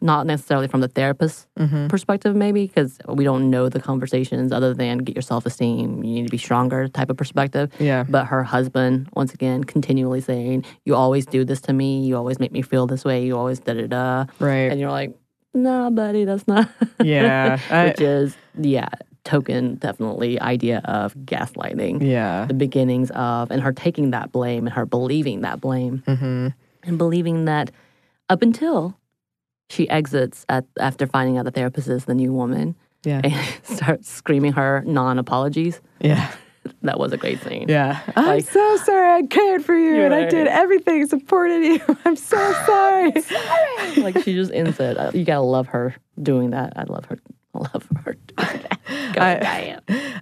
[0.01, 4.75] not necessarily from the therapist's hmm perspective, maybe, because we don't know the conversations other
[4.75, 7.71] than get your self esteem, you need to be stronger type of perspective.
[7.79, 12.05] yeah, But her husband, once again, continually saying, You always do this to me.
[12.05, 13.25] You always make me feel this way.
[13.25, 14.25] You always da da da.
[14.41, 15.17] right, And you're like,
[15.55, 16.69] Nah, buddy, that's not.
[17.01, 18.89] yeah, I- Which is, yeah,
[19.27, 22.01] token definitely idea of gaslighting.
[22.03, 26.49] yeah, The beginnings of, and her taking that blame and her believing that blame hmm
[26.85, 27.71] and believing that
[28.31, 28.97] up until
[29.69, 33.35] she exits at, after finding out the therapist is the new woman yeah, and
[33.65, 35.81] starts screaming her non apologies.
[36.01, 36.33] yeah,
[36.83, 37.69] That was a great scene.
[37.69, 38.01] yeah.
[38.17, 39.23] I'm so sorry.
[39.23, 41.81] I cared for you, and I did everything, supported you.
[42.05, 42.37] I'm so
[42.67, 43.21] sorry.
[43.23, 43.95] sorry.
[44.03, 44.97] like she just ends it.
[44.99, 46.73] Uh, You gotta love her doing that.
[46.77, 47.19] I love her.
[47.73, 48.81] I love her doing that.
[49.15, 49.79] Go, I-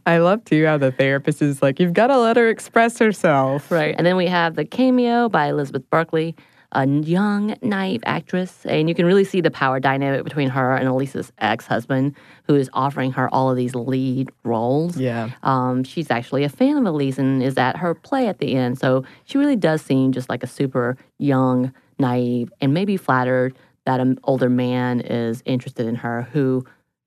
[0.07, 3.71] I love too how the therapist is like, you've got to let her express herself.
[3.71, 3.95] Right.
[3.97, 6.35] And then we have the cameo by Elizabeth Berkley,
[6.73, 8.67] a young, naive actress.
[8.67, 12.15] And you can really see the power dynamic between her and Elise's ex husband,
[12.47, 14.97] who is offering her all of these lead roles.
[14.99, 18.55] Yeah, Um, she's actually a fan of Elise and is at her play at the
[18.57, 18.79] end.
[18.79, 24.01] So she really does seem just like a super young, naive, and maybe flattered that
[24.01, 26.65] an older man is interested in her who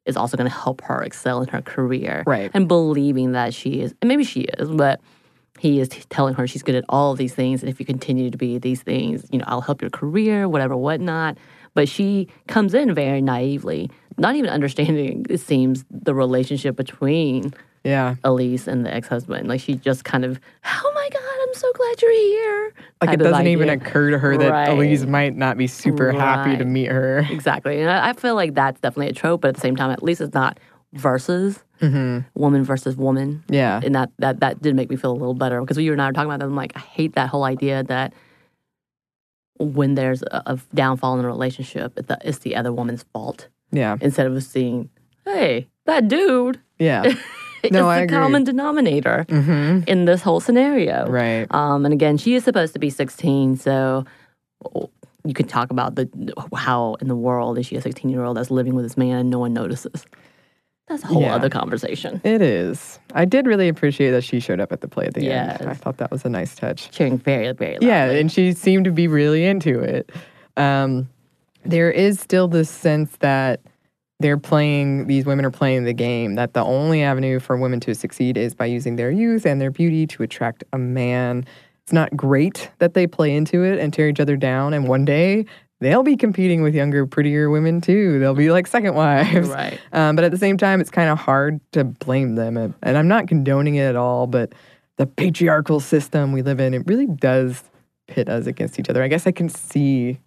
[0.08, 2.24] is also going to help her excel in her career.
[2.26, 2.50] Right.
[2.54, 5.02] And believing that she is, and maybe she is, but
[5.60, 7.62] he is telling her she's good at all of these things.
[7.62, 10.78] And if you continue to be these things, you know, I'll help your career, whatever,
[10.78, 11.38] whatnot.
[11.74, 18.16] But she comes in very naively, not even understanding, it seems, the relationship between yeah.
[18.24, 19.47] Elise and the ex husband.
[19.47, 22.74] Like she just kind of, oh my God, I'm so glad you're here.
[23.01, 24.70] Like it doesn't even occur to her that Right.
[24.70, 27.26] Elise might not be super happy to meet her.
[27.30, 27.82] Exactly.
[27.82, 30.04] And I, I feel like that's definitely a trope, but at the same time, at
[30.04, 30.60] least it's not
[30.93, 33.43] versus hmm woman versus woman.
[33.49, 36.01] Yeah, And that, that, that did make me feel a little better because you and
[36.01, 36.45] I were talking about that.
[36.45, 38.14] I'm like, I hate that whole idea that
[39.60, 43.47] when there's a, a downfall in a relationship, it's the, it's the other woman's fault
[43.72, 44.89] yeah, instead of seeing,
[45.26, 47.04] hey, that dude yeah.
[47.64, 48.18] is No, the I agree.
[48.18, 51.08] common denominator hmm in this whole scenario.
[51.08, 51.47] Right.
[51.51, 54.05] Um, and again, she is supposed to be 16, so
[55.26, 56.10] you could talk about the
[56.55, 59.18] how in the world is she a 16 year old that's living with this man
[59.18, 60.05] and no one notices.
[60.88, 61.36] That's a whole Yeah.
[61.36, 62.22] other conversation.
[62.24, 62.97] It is.
[63.14, 65.60] I did really appreciate that she showed up at the play at the Yes.
[65.60, 65.70] end.
[65.70, 66.89] I thought that was a nice touch.
[66.91, 67.88] Cheering very, very loudly.
[67.88, 70.10] Yeah, and she seemed to be really into it.
[70.55, 71.10] Um,
[71.66, 73.60] there is still this sense that
[74.20, 77.93] they're playing, these women are playing the game, that the only avenue for women to
[77.93, 81.45] succeed is by using their youth and their beauty to attract a man.
[81.84, 84.74] It's not great that they play into it and tear each other down.
[84.74, 85.45] And one day
[85.80, 88.20] they'll be competing with younger, prettier women too.
[88.20, 89.47] They'll be like second wives.
[89.47, 89.80] Right.
[89.93, 92.57] Um, but at the same time, it's kind of hard to blame them.
[92.57, 94.53] And, and I'm not condoning it at all, but
[94.97, 97.63] the patriarchal system we live in, it really does
[98.07, 99.03] pit us against each other.
[99.03, 100.20] I guess I can see,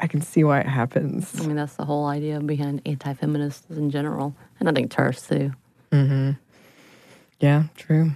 [0.00, 1.40] I can see why it happens.
[1.40, 4.34] I mean, that's the whole idea behind anti feminists in general.
[4.58, 5.52] And I think TERFs too.
[5.92, 6.32] Mm-hmm.
[7.40, 8.12] Yeah, true.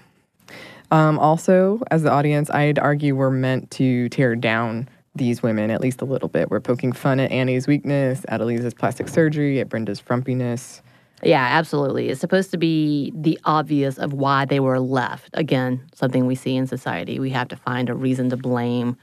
[0.91, 5.81] Um, also, as the audience, I'd argue we're meant to tear down these women at
[5.81, 6.51] least a little bit.
[6.51, 10.81] We're poking fun at Annie's weakness, at Elise's plastic surgery, at Brenda's frumpiness.
[11.22, 12.09] Yeah, absolutely.
[12.09, 15.31] It's supposed to be the obvious of why they were left.
[15.35, 17.18] Again, something we see in society.
[17.18, 18.97] We have to find a reason to blame.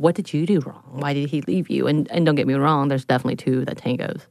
[0.00, 0.82] What did you do wrong?
[0.92, 1.86] Why did he leave you?
[1.86, 4.22] And and don't get me wrong, there's definitely two that tangos.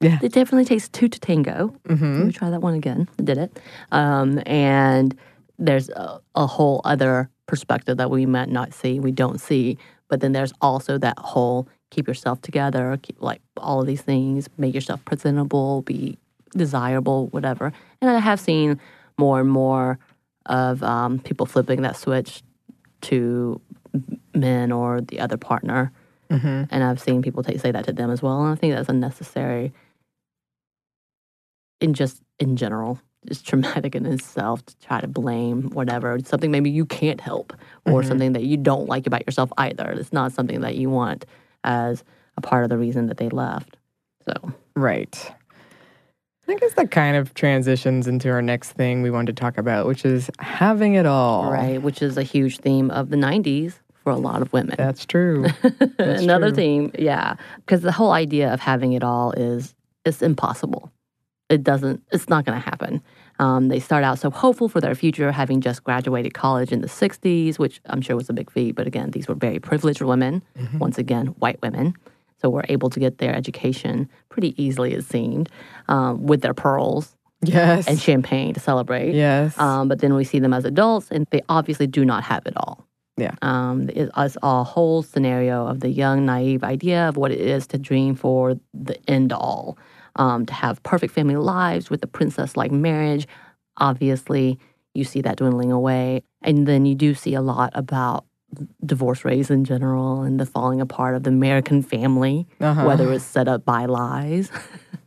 [0.00, 0.18] Yeah.
[0.22, 1.74] It definitely takes two to tango.
[1.88, 2.18] Mm-hmm.
[2.18, 3.08] Let me try that one again.
[3.18, 3.58] I did it.
[3.92, 5.16] Um, and
[5.58, 9.78] there's a, a whole other perspective that we might not see, we don't see.
[10.08, 14.48] But then there's also that whole keep yourself together, keep like all of these things,
[14.58, 16.18] make yourself presentable, be
[16.56, 17.72] desirable, whatever.
[18.00, 18.78] And I have seen
[19.18, 19.98] more and more
[20.46, 22.42] of um, people flipping that switch
[23.10, 23.60] to
[24.34, 25.92] men or the other partner.
[26.30, 26.64] Mm-hmm.
[26.70, 28.42] And I've seen people take, say that to them as well.
[28.42, 29.72] And I think that's unnecessary
[31.80, 33.00] in just in general.
[33.26, 37.52] It's traumatic in itself to try to blame whatever, something maybe you can't help
[37.84, 38.08] or Mhm.
[38.08, 39.90] something that you don't like about yourself either.
[39.90, 41.26] It's not something that you want
[41.64, 42.04] as
[42.36, 43.76] a part of the reason that they left.
[44.28, 45.32] So, Right.
[46.48, 49.86] I guess that kind of transitions into our next thing we wanted to talk about,
[49.86, 51.50] which is having it all.
[51.50, 53.74] right, which is a huge theme of the 90s
[54.04, 54.76] for a lot of women.
[54.78, 55.46] That's true.
[55.98, 56.56] That's Another true.
[56.56, 59.74] theme, yeah, because the whole idea of having it all is
[60.04, 60.92] it's impossible.
[61.48, 62.02] It doesn't.
[62.12, 63.02] It's not going to happen.
[63.38, 66.88] Um, they start out so hopeful for their future, having just graduated college in the
[66.88, 68.74] '60s, which I'm sure was a big feat.
[68.74, 70.42] But again, these were very privileged women.
[70.58, 70.78] Mm-hmm.
[70.78, 71.94] Once again, white women,
[72.40, 75.48] so were able to get their education pretty easily, it seemed,
[75.88, 77.86] um, with their pearls yes.
[77.86, 79.14] and champagne to celebrate.
[79.14, 79.58] yes.
[79.58, 82.54] Um, but then we see them as adults, and they obviously do not have it
[82.56, 82.86] all.
[83.16, 83.34] Yeah.
[83.40, 87.78] Um, it's a whole scenario of the young, naive idea of what it is to
[87.78, 89.78] dream for the end all,
[90.16, 93.26] um, to have perfect family lives with a princess like marriage.
[93.78, 94.58] Obviously,
[94.92, 96.22] you see that dwindling away.
[96.42, 98.25] And then you do see a lot about
[98.84, 102.84] divorce rates in general and the falling apart of the American family, uh-huh.
[102.84, 104.50] whether it's set up by lies.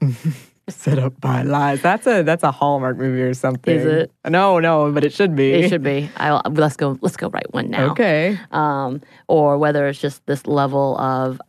[0.70, 1.82] set up by lies.
[1.82, 3.76] That's a that's a Hallmark movie or something.
[3.76, 4.12] Is it?
[4.28, 5.52] No, no, but it should be.
[5.52, 6.10] It should be.
[6.18, 6.98] I, let's go.
[7.02, 7.92] Let's go right one now.
[7.92, 8.38] Okay.
[8.52, 11.42] um, or whether it's just this level of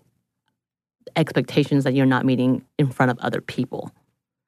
[1.16, 3.90] expectations that you're not meeting in front of other people.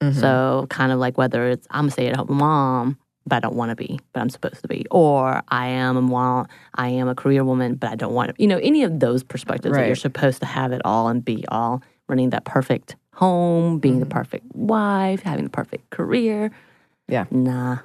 [0.02, 0.14] Mhm.
[0.14, 3.54] So, kind of like whether it's I'm a stay at home mom, but I don't
[3.54, 7.08] want to be, but I'm supposed to be, or I am a mom, I am
[7.08, 8.42] a career woman, but I don't want to.
[8.42, 11.44] You know, any of those perspectives that you're supposed to have it all and be
[11.48, 14.10] all, running that perfect home, being the Mhm.
[14.10, 16.50] perfect wife, having the perfect career.
[17.08, 17.26] Yeah.
[17.30, 17.78] Nah.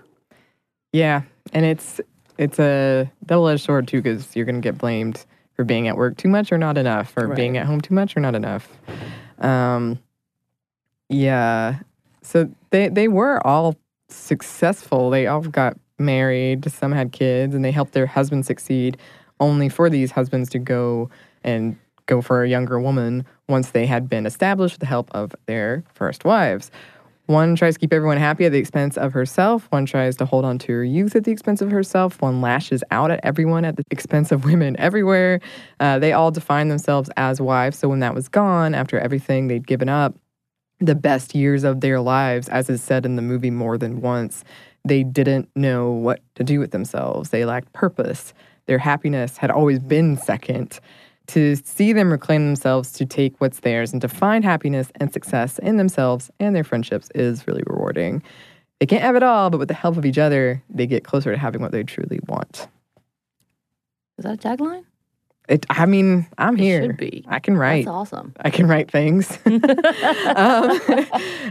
[0.94, 1.22] Yeah,
[1.54, 2.02] and it's
[2.38, 6.18] it's a double edged sword too because you're gonna get blamed for being at work
[6.18, 8.70] too much or not enough, or being at home too much or not enough.
[9.40, 10.00] Um,
[11.10, 11.80] yeah.
[12.22, 13.76] So they they were all
[14.10, 15.10] successful.
[15.10, 16.70] They all got married.
[16.72, 18.98] Some had kids, and they helped their husbands succeed.
[19.40, 21.10] Only for these husbands to go
[21.44, 21.78] and
[22.08, 25.84] go for a younger woman once they had been established with the help of their
[25.94, 26.72] first wives.
[27.28, 29.68] One tries to keep everyone happy at the expense of herself.
[29.70, 32.22] One tries to hold on to her youth at the expense of herself.
[32.22, 35.42] One lashes out at everyone at the expense of women everywhere.
[35.82, 37.78] Uh, they all define themselves as wives.
[37.78, 40.16] So when that was gone, after everything they'd given up,
[40.80, 44.44] the best years of their lives, as is said in the movie more than once,
[44.86, 47.30] they didn't know what to do with themselves.
[47.30, 48.34] They lacked purpose.
[48.68, 50.80] Their happiness had always been second.
[51.28, 55.60] To see them reclaim themselves, to take what's theirs, and to find happiness and success
[55.60, 58.24] in themselves and their friendships is really rewarding.
[58.80, 61.32] They can't have it all, but with the help of each other, they get closer
[61.32, 62.68] to having what they truly want.
[64.18, 64.86] Is that a tagline?
[65.48, 66.82] It, I mean, I'm It here.
[66.84, 67.24] should be.
[67.28, 67.86] I can write.
[67.86, 68.34] That's awesome.
[68.42, 69.38] I can write things.
[69.46, 70.80] um,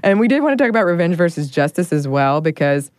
[0.03, 2.91] and we did want to talk about revenge versus justice as well, because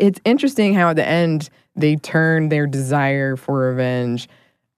[0.00, 4.28] it's interesting how at the end they turn their desire for revenge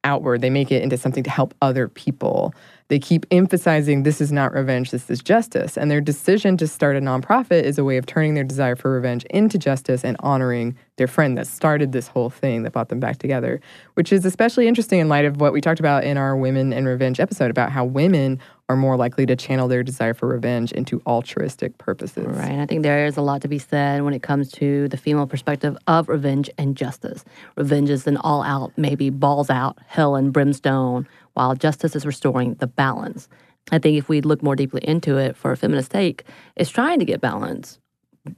[0.05, 0.41] outward.
[0.41, 2.53] They make it into something to help other people.
[2.89, 5.77] They keep emphasizing this is not revenge, this is justice.
[5.77, 8.93] And their decision to start a nonprofit is a way of turning their desire for
[8.93, 13.01] revenge into justice and honoring their friend that started this whole thing that brought them
[13.01, 13.61] back together,
[13.95, 16.87] which is especially interesting in light of what we talked about in our Women and
[16.87, 21.01] Revenge episode about how women are more likely to channel their desire for revenge into
[21.07, 22.27] altruistic purposes.
[22.27, 22.51] Right.
[22.51, 24.97] And I think there is a lot to be said when it comes to the
[24.97, 27.25] female perspective of revenge and justice.
[27.57, 31.07] Revenge is an all out, maybe balls out, hell and brimstone,
[31.37, 33.29] while justice is restoring the balance.
[33.71, 36.25] I think if we look more deeply into it for a feminist take,
[36.57, 37.79] it's trying to get balance,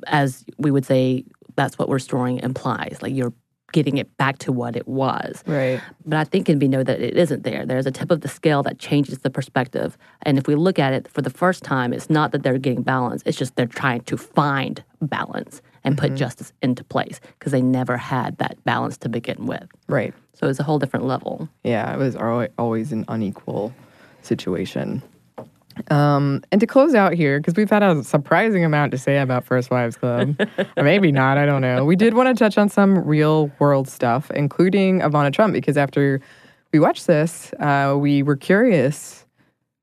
[0.07, 1.25] as we would say
[1.55, 2.99] that's what restoring implies.
[3.01, 3.33] Like you're
[3.73, 5.45] getting it back to what it was.
[5.47, 5.81] Right.
[6.07, 7.67] But I think we know that it isn't there.
[7.67, 9.97] There's a tip of the scale that changes the perspective.
[10.23, 12.83] And if we look at it for the first time, it's not that they're getting
[12.83, 16.07] balance, it's just they're trying to find balance and Mm-hmm.
[16.15, 19.67] put justice into place because they never had that balance to begin with.
[19.89, 20.15] Right.
[20.35, 21.49] So it's a whole different level.
[21.65, 22.15] Yeah, it was
[22.59, 23.73] always an unequal
[24.23, 25.03] situation.
[25.91, 29.45] Um, and to close out here, because we've had a surprising amount to say about
[29.45, 30.35] First Wives Club,
[30.77, 31.85] or maybe not, I don't know.
[31.85, 36.21] We did want to touch on some real world stuff, including Ivana Trump, because after
[36.73, 39.25] we watched this, uh, we were curious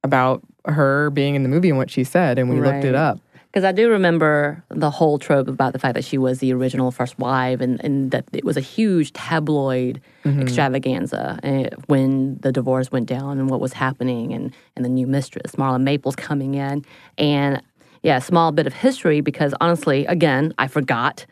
[0.03, 3.19] about her being in the movie and what she said, and we looked it up.
[3.55, 6.91] Because I do remember the whole trope about the fact that she was the original
[6.91, 10.01] first wife and, and that it was a huge tabloid
[10.41, 15.07] extravaganza eh, when the divorce went down and what was happening and, and the new
[15.07, 16.83] mistress, Marla Maples, coming in.
[17.17, 17.61] And
[18.03, 21.25] yeah, small bit of history because honestly, again, I forgot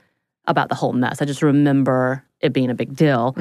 [0.47, 1.21] about the whole mess.
[1.21, 3.34] I just remember it being a big deal.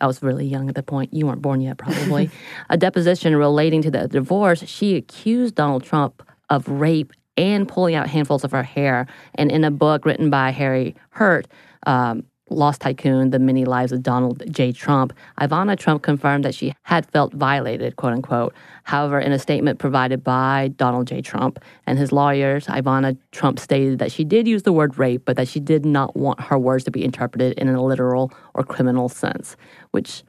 [0.00, 1.12] I was really young at the point.
[1.12, 2.30] You weren't born yet, probably.
[2.70, 8.08] a deposition relating to the divorce, she accused Donald Trump of rape and pulling out
[8.08, 9.06] handfuls of her hair.
[9.34, 11.48] And in a book written by Harry Hurt,
[11.86, 14.72] um, Lost Tycoon, The Many Lives of Donald J.
[14.72, 18.54] Trump, Ivana Trump confirmed that she had felt violated, quote unquote.
[18.82, 21.22] However, in a statement provided by Donald J.
[21.22, 25.36] Trump and his lawyers, Ivana Trump stated that she did use the word rape, but
[25.36, 29.08] that she did not want her words to be interpreted in a literal or criminal
[29.08, 29.56] sense,
[29.92, 30.24] which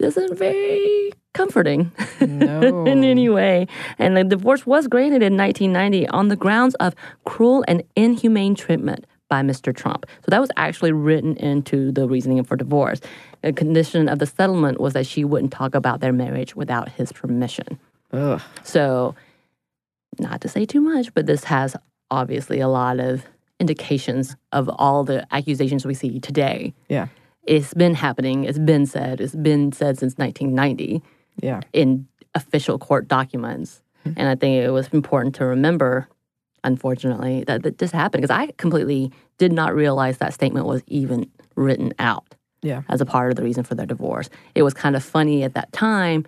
[0.00, 2.84] isn't very comforting No.
[2.86, 3.66] in any way.
[3.98, 9.04] And the divorce was granted in 1990 on the grounds of cruel and inhumane treatment
[9.28, 9.74] by Mr.
[9.74, 10.06] Trump.
[10.24, 13.00] So that was actually written into the reasoning for divorce.
[13.42, 17.12] A condition of the settlement was that she wouldn't talk about their marriage without his
[17.12, 17.78] permission.
[18.12, 18.40] Ugh.
[18.62, 19.14] So,
[20.18, 21.76] not to say too much, but this has
[22.10, 23.24] obviously a lot of
[23.58, 26.72] indications of all the accusations we see today.
[26.88, 27.08] Yeah.
[27.44, 31.02] It's been happening, it's been said, it's been said since 1990
[31.42, 31.60] Yeah.
[31.72, 33.82] in official court documents.
[34.04, 36.08] And I think it was important to remember,
[36.64, 41.28] unfortunately, that, that this happened because I completely did not realize that statement was even
[41.56, 42.82] written out Yeah.
[42.88, 44.28] as a part of the reason for their divorce.
[44.54, 46.24] It was kind of funny at that time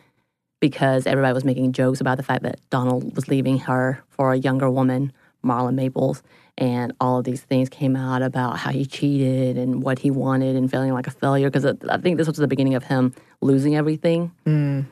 [0.60, 4.36] because everybody was making jokes about the fact that Donald was leaving her for a
[4.36, 5.12] younger woman,
[5.44, 6.22] Marla Maples,
[6.56, 10.56] and all of these things came out about how he cheated and what he wanted
[10.56, 13.76] and feeling like a failure because I think this was the beginning of him losing
[13.76, 14.32] everything.
[14.44, 14.86] Mm.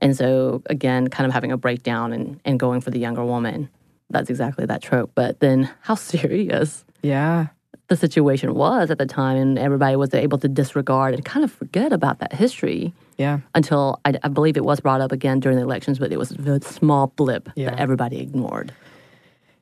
[0.00, 3.68] And so, again, kind of having a breakdown and, and going for the younger woman.
[4.10, 5.12] That's exactly that trope.
[5.14, 7.46] But then, how serious Yeah.
[7.88, 11.50] the situation was at the time, and everybody was able to disregard and kind of
[11.52, 13.38] forget about that history Yeah.
[13.54, 16.32] until I, I believe it was brought up again during the elections, but it was
[16.32, 17.70] a small blip Yeah.
[17.70, 18.72] that everybody ignored.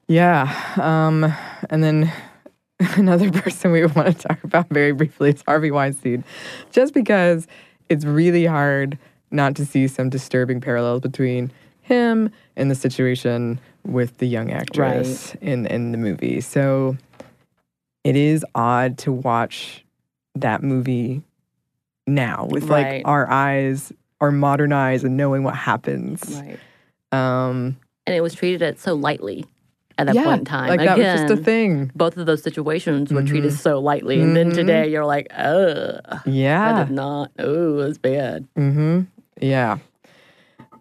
[0.09, 0.53] Yeah.
[0.81, 1.33] Um,
[1.71, 2.13] and then
[2.97, 6.25] another person we want to talk about very briefly is Harvey Weinstein,
[6.73, 7.47] just because
[7.89, 8.99] it's really hard
[9.33, 11.51] not to see some disturbing parallels between
[11.83, 16.41] him and the situation with the young actress in, in the movie.
[16.41, 16.97] So
[18.05, 19.85] it is odd to watch
[20.35, 21.23] that movie
[22.07, 22.97] now with Right.
[22.97, 26.23] like our eyes are modernized and knowing what happens.
[26.41, 26.59] Right.
[27.11, 27.77] Um,
[28.07, 29.45] And it was treated at so lightly
[29.99, 30.69] at that yeah, point in time.
[30.69, 31.91] like that was just a thing.
[31.95, 33.57] both of those situations were treated Mhm.
[33.59, 34.21] so lightly.
[34.21, 34.55] And then Mhm.
[34.55, 36.77] today you're like, ugh, Yeah.
[36.77, 37.31] I did not.
[37.39, 38.47] Oh, it's bad.
[38.57, 39.01] Mm-hmm.
[39.43, 39.79] Yeah.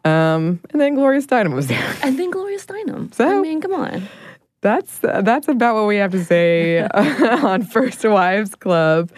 [0.03, 1.95] Um, and then Gloria Steinem was there.
[2.03, 3.13] And then Gloria Steinem.
[3.13, 4.07] So- I mean, come on.
[4.61, 9.11] That's that's about what we have to say on First Wives Club.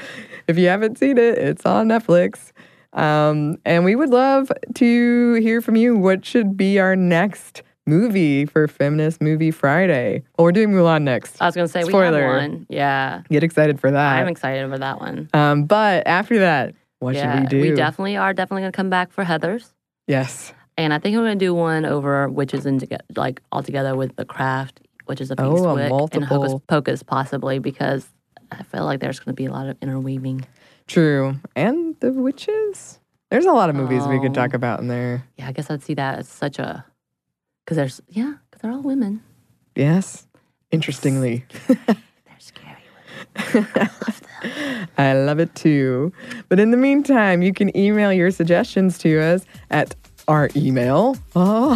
[0.48, 2.54] If you haven't seen it, it's on Netflix.
[2.94, 5.98] Um, and we would love to hear from you.
[5.98, 10.24] What should be our next movie for Feminist Movie Friday?
[10.38, 11.42] Well, we're doing Mulan next.
[11.42, 12.12] I was going to say, Spoiler.
[12.36, 12.66] we have one.
[12.70, 13.24] Yeah.
[13.30, 14.20] Get excited for that.
[14.20, 15.30] I'm excited for that one.
[15.34, 16.74] um, but after that,
[17.04, 17.62] what yeah, should we do?
[17.70, 19.72] We definitely are definitely going to come back for Heathers.
[20.08, 20.54] yes.
[20.76, 22.84] And I think we're going to do one over Witches and
[23.16, 26.26] like all together with The Craft, which is a Oh, of Eastwick, and multiple.
[26.28, 28.08] Hocus Pocus possibly because
[28.52, 30.48] I feel like there's going to be a lot of interweaving.
[30.88, 31.36] True.
[31.56, 33.00] And the witches?
[33.30, 34.34] There's a lot of movies we could Oh.
[34.34, 35.24] talk about in there.
[35.38, 36.84] Yeah, I guess I'd see that as such a
[37.64, 39.22] because there's yeah because they're all women.
[39.76, 40.26] Yes.
[40.72, 41.46] Interestingly.
[41.68, 41.78] They're
[42.40, 42.78] scary
[43.54, 43.68] women.
[43.76, 44.22] I love
[45.40, 46.12] it too.
[46.50, 49.96] But in the meantime, you can email your suggestions to us at
[50.28, 51.76] our email oh,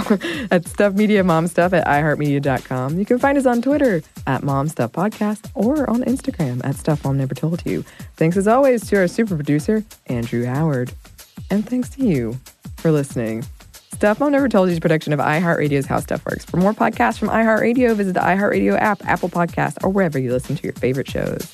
[0.52, 2.98] at stuffmediamomstuff at iheartmedia.com.
[2.98, 7.36] You can find us on Twitter at momstuffpodcast or on Instagram at stuff mom never
[7.36, 7.84] told you.
[8.16, 10.94] Thanks as always to our super producer, Andrew Howard.
[11.50, 12.40] And thanks to you
[12.78, 13.46] for listening.
[13.98, 16.46] Stuff Mom Never Told You is a production of iHeartRadio's How Stuff Works.
[16.46, 20.56] For more podcasts from iHeartRadio, visit the iHeartRadio app, Apple Podcasts, or wherever you listen
[20.56, 21.52] to your favorite shows.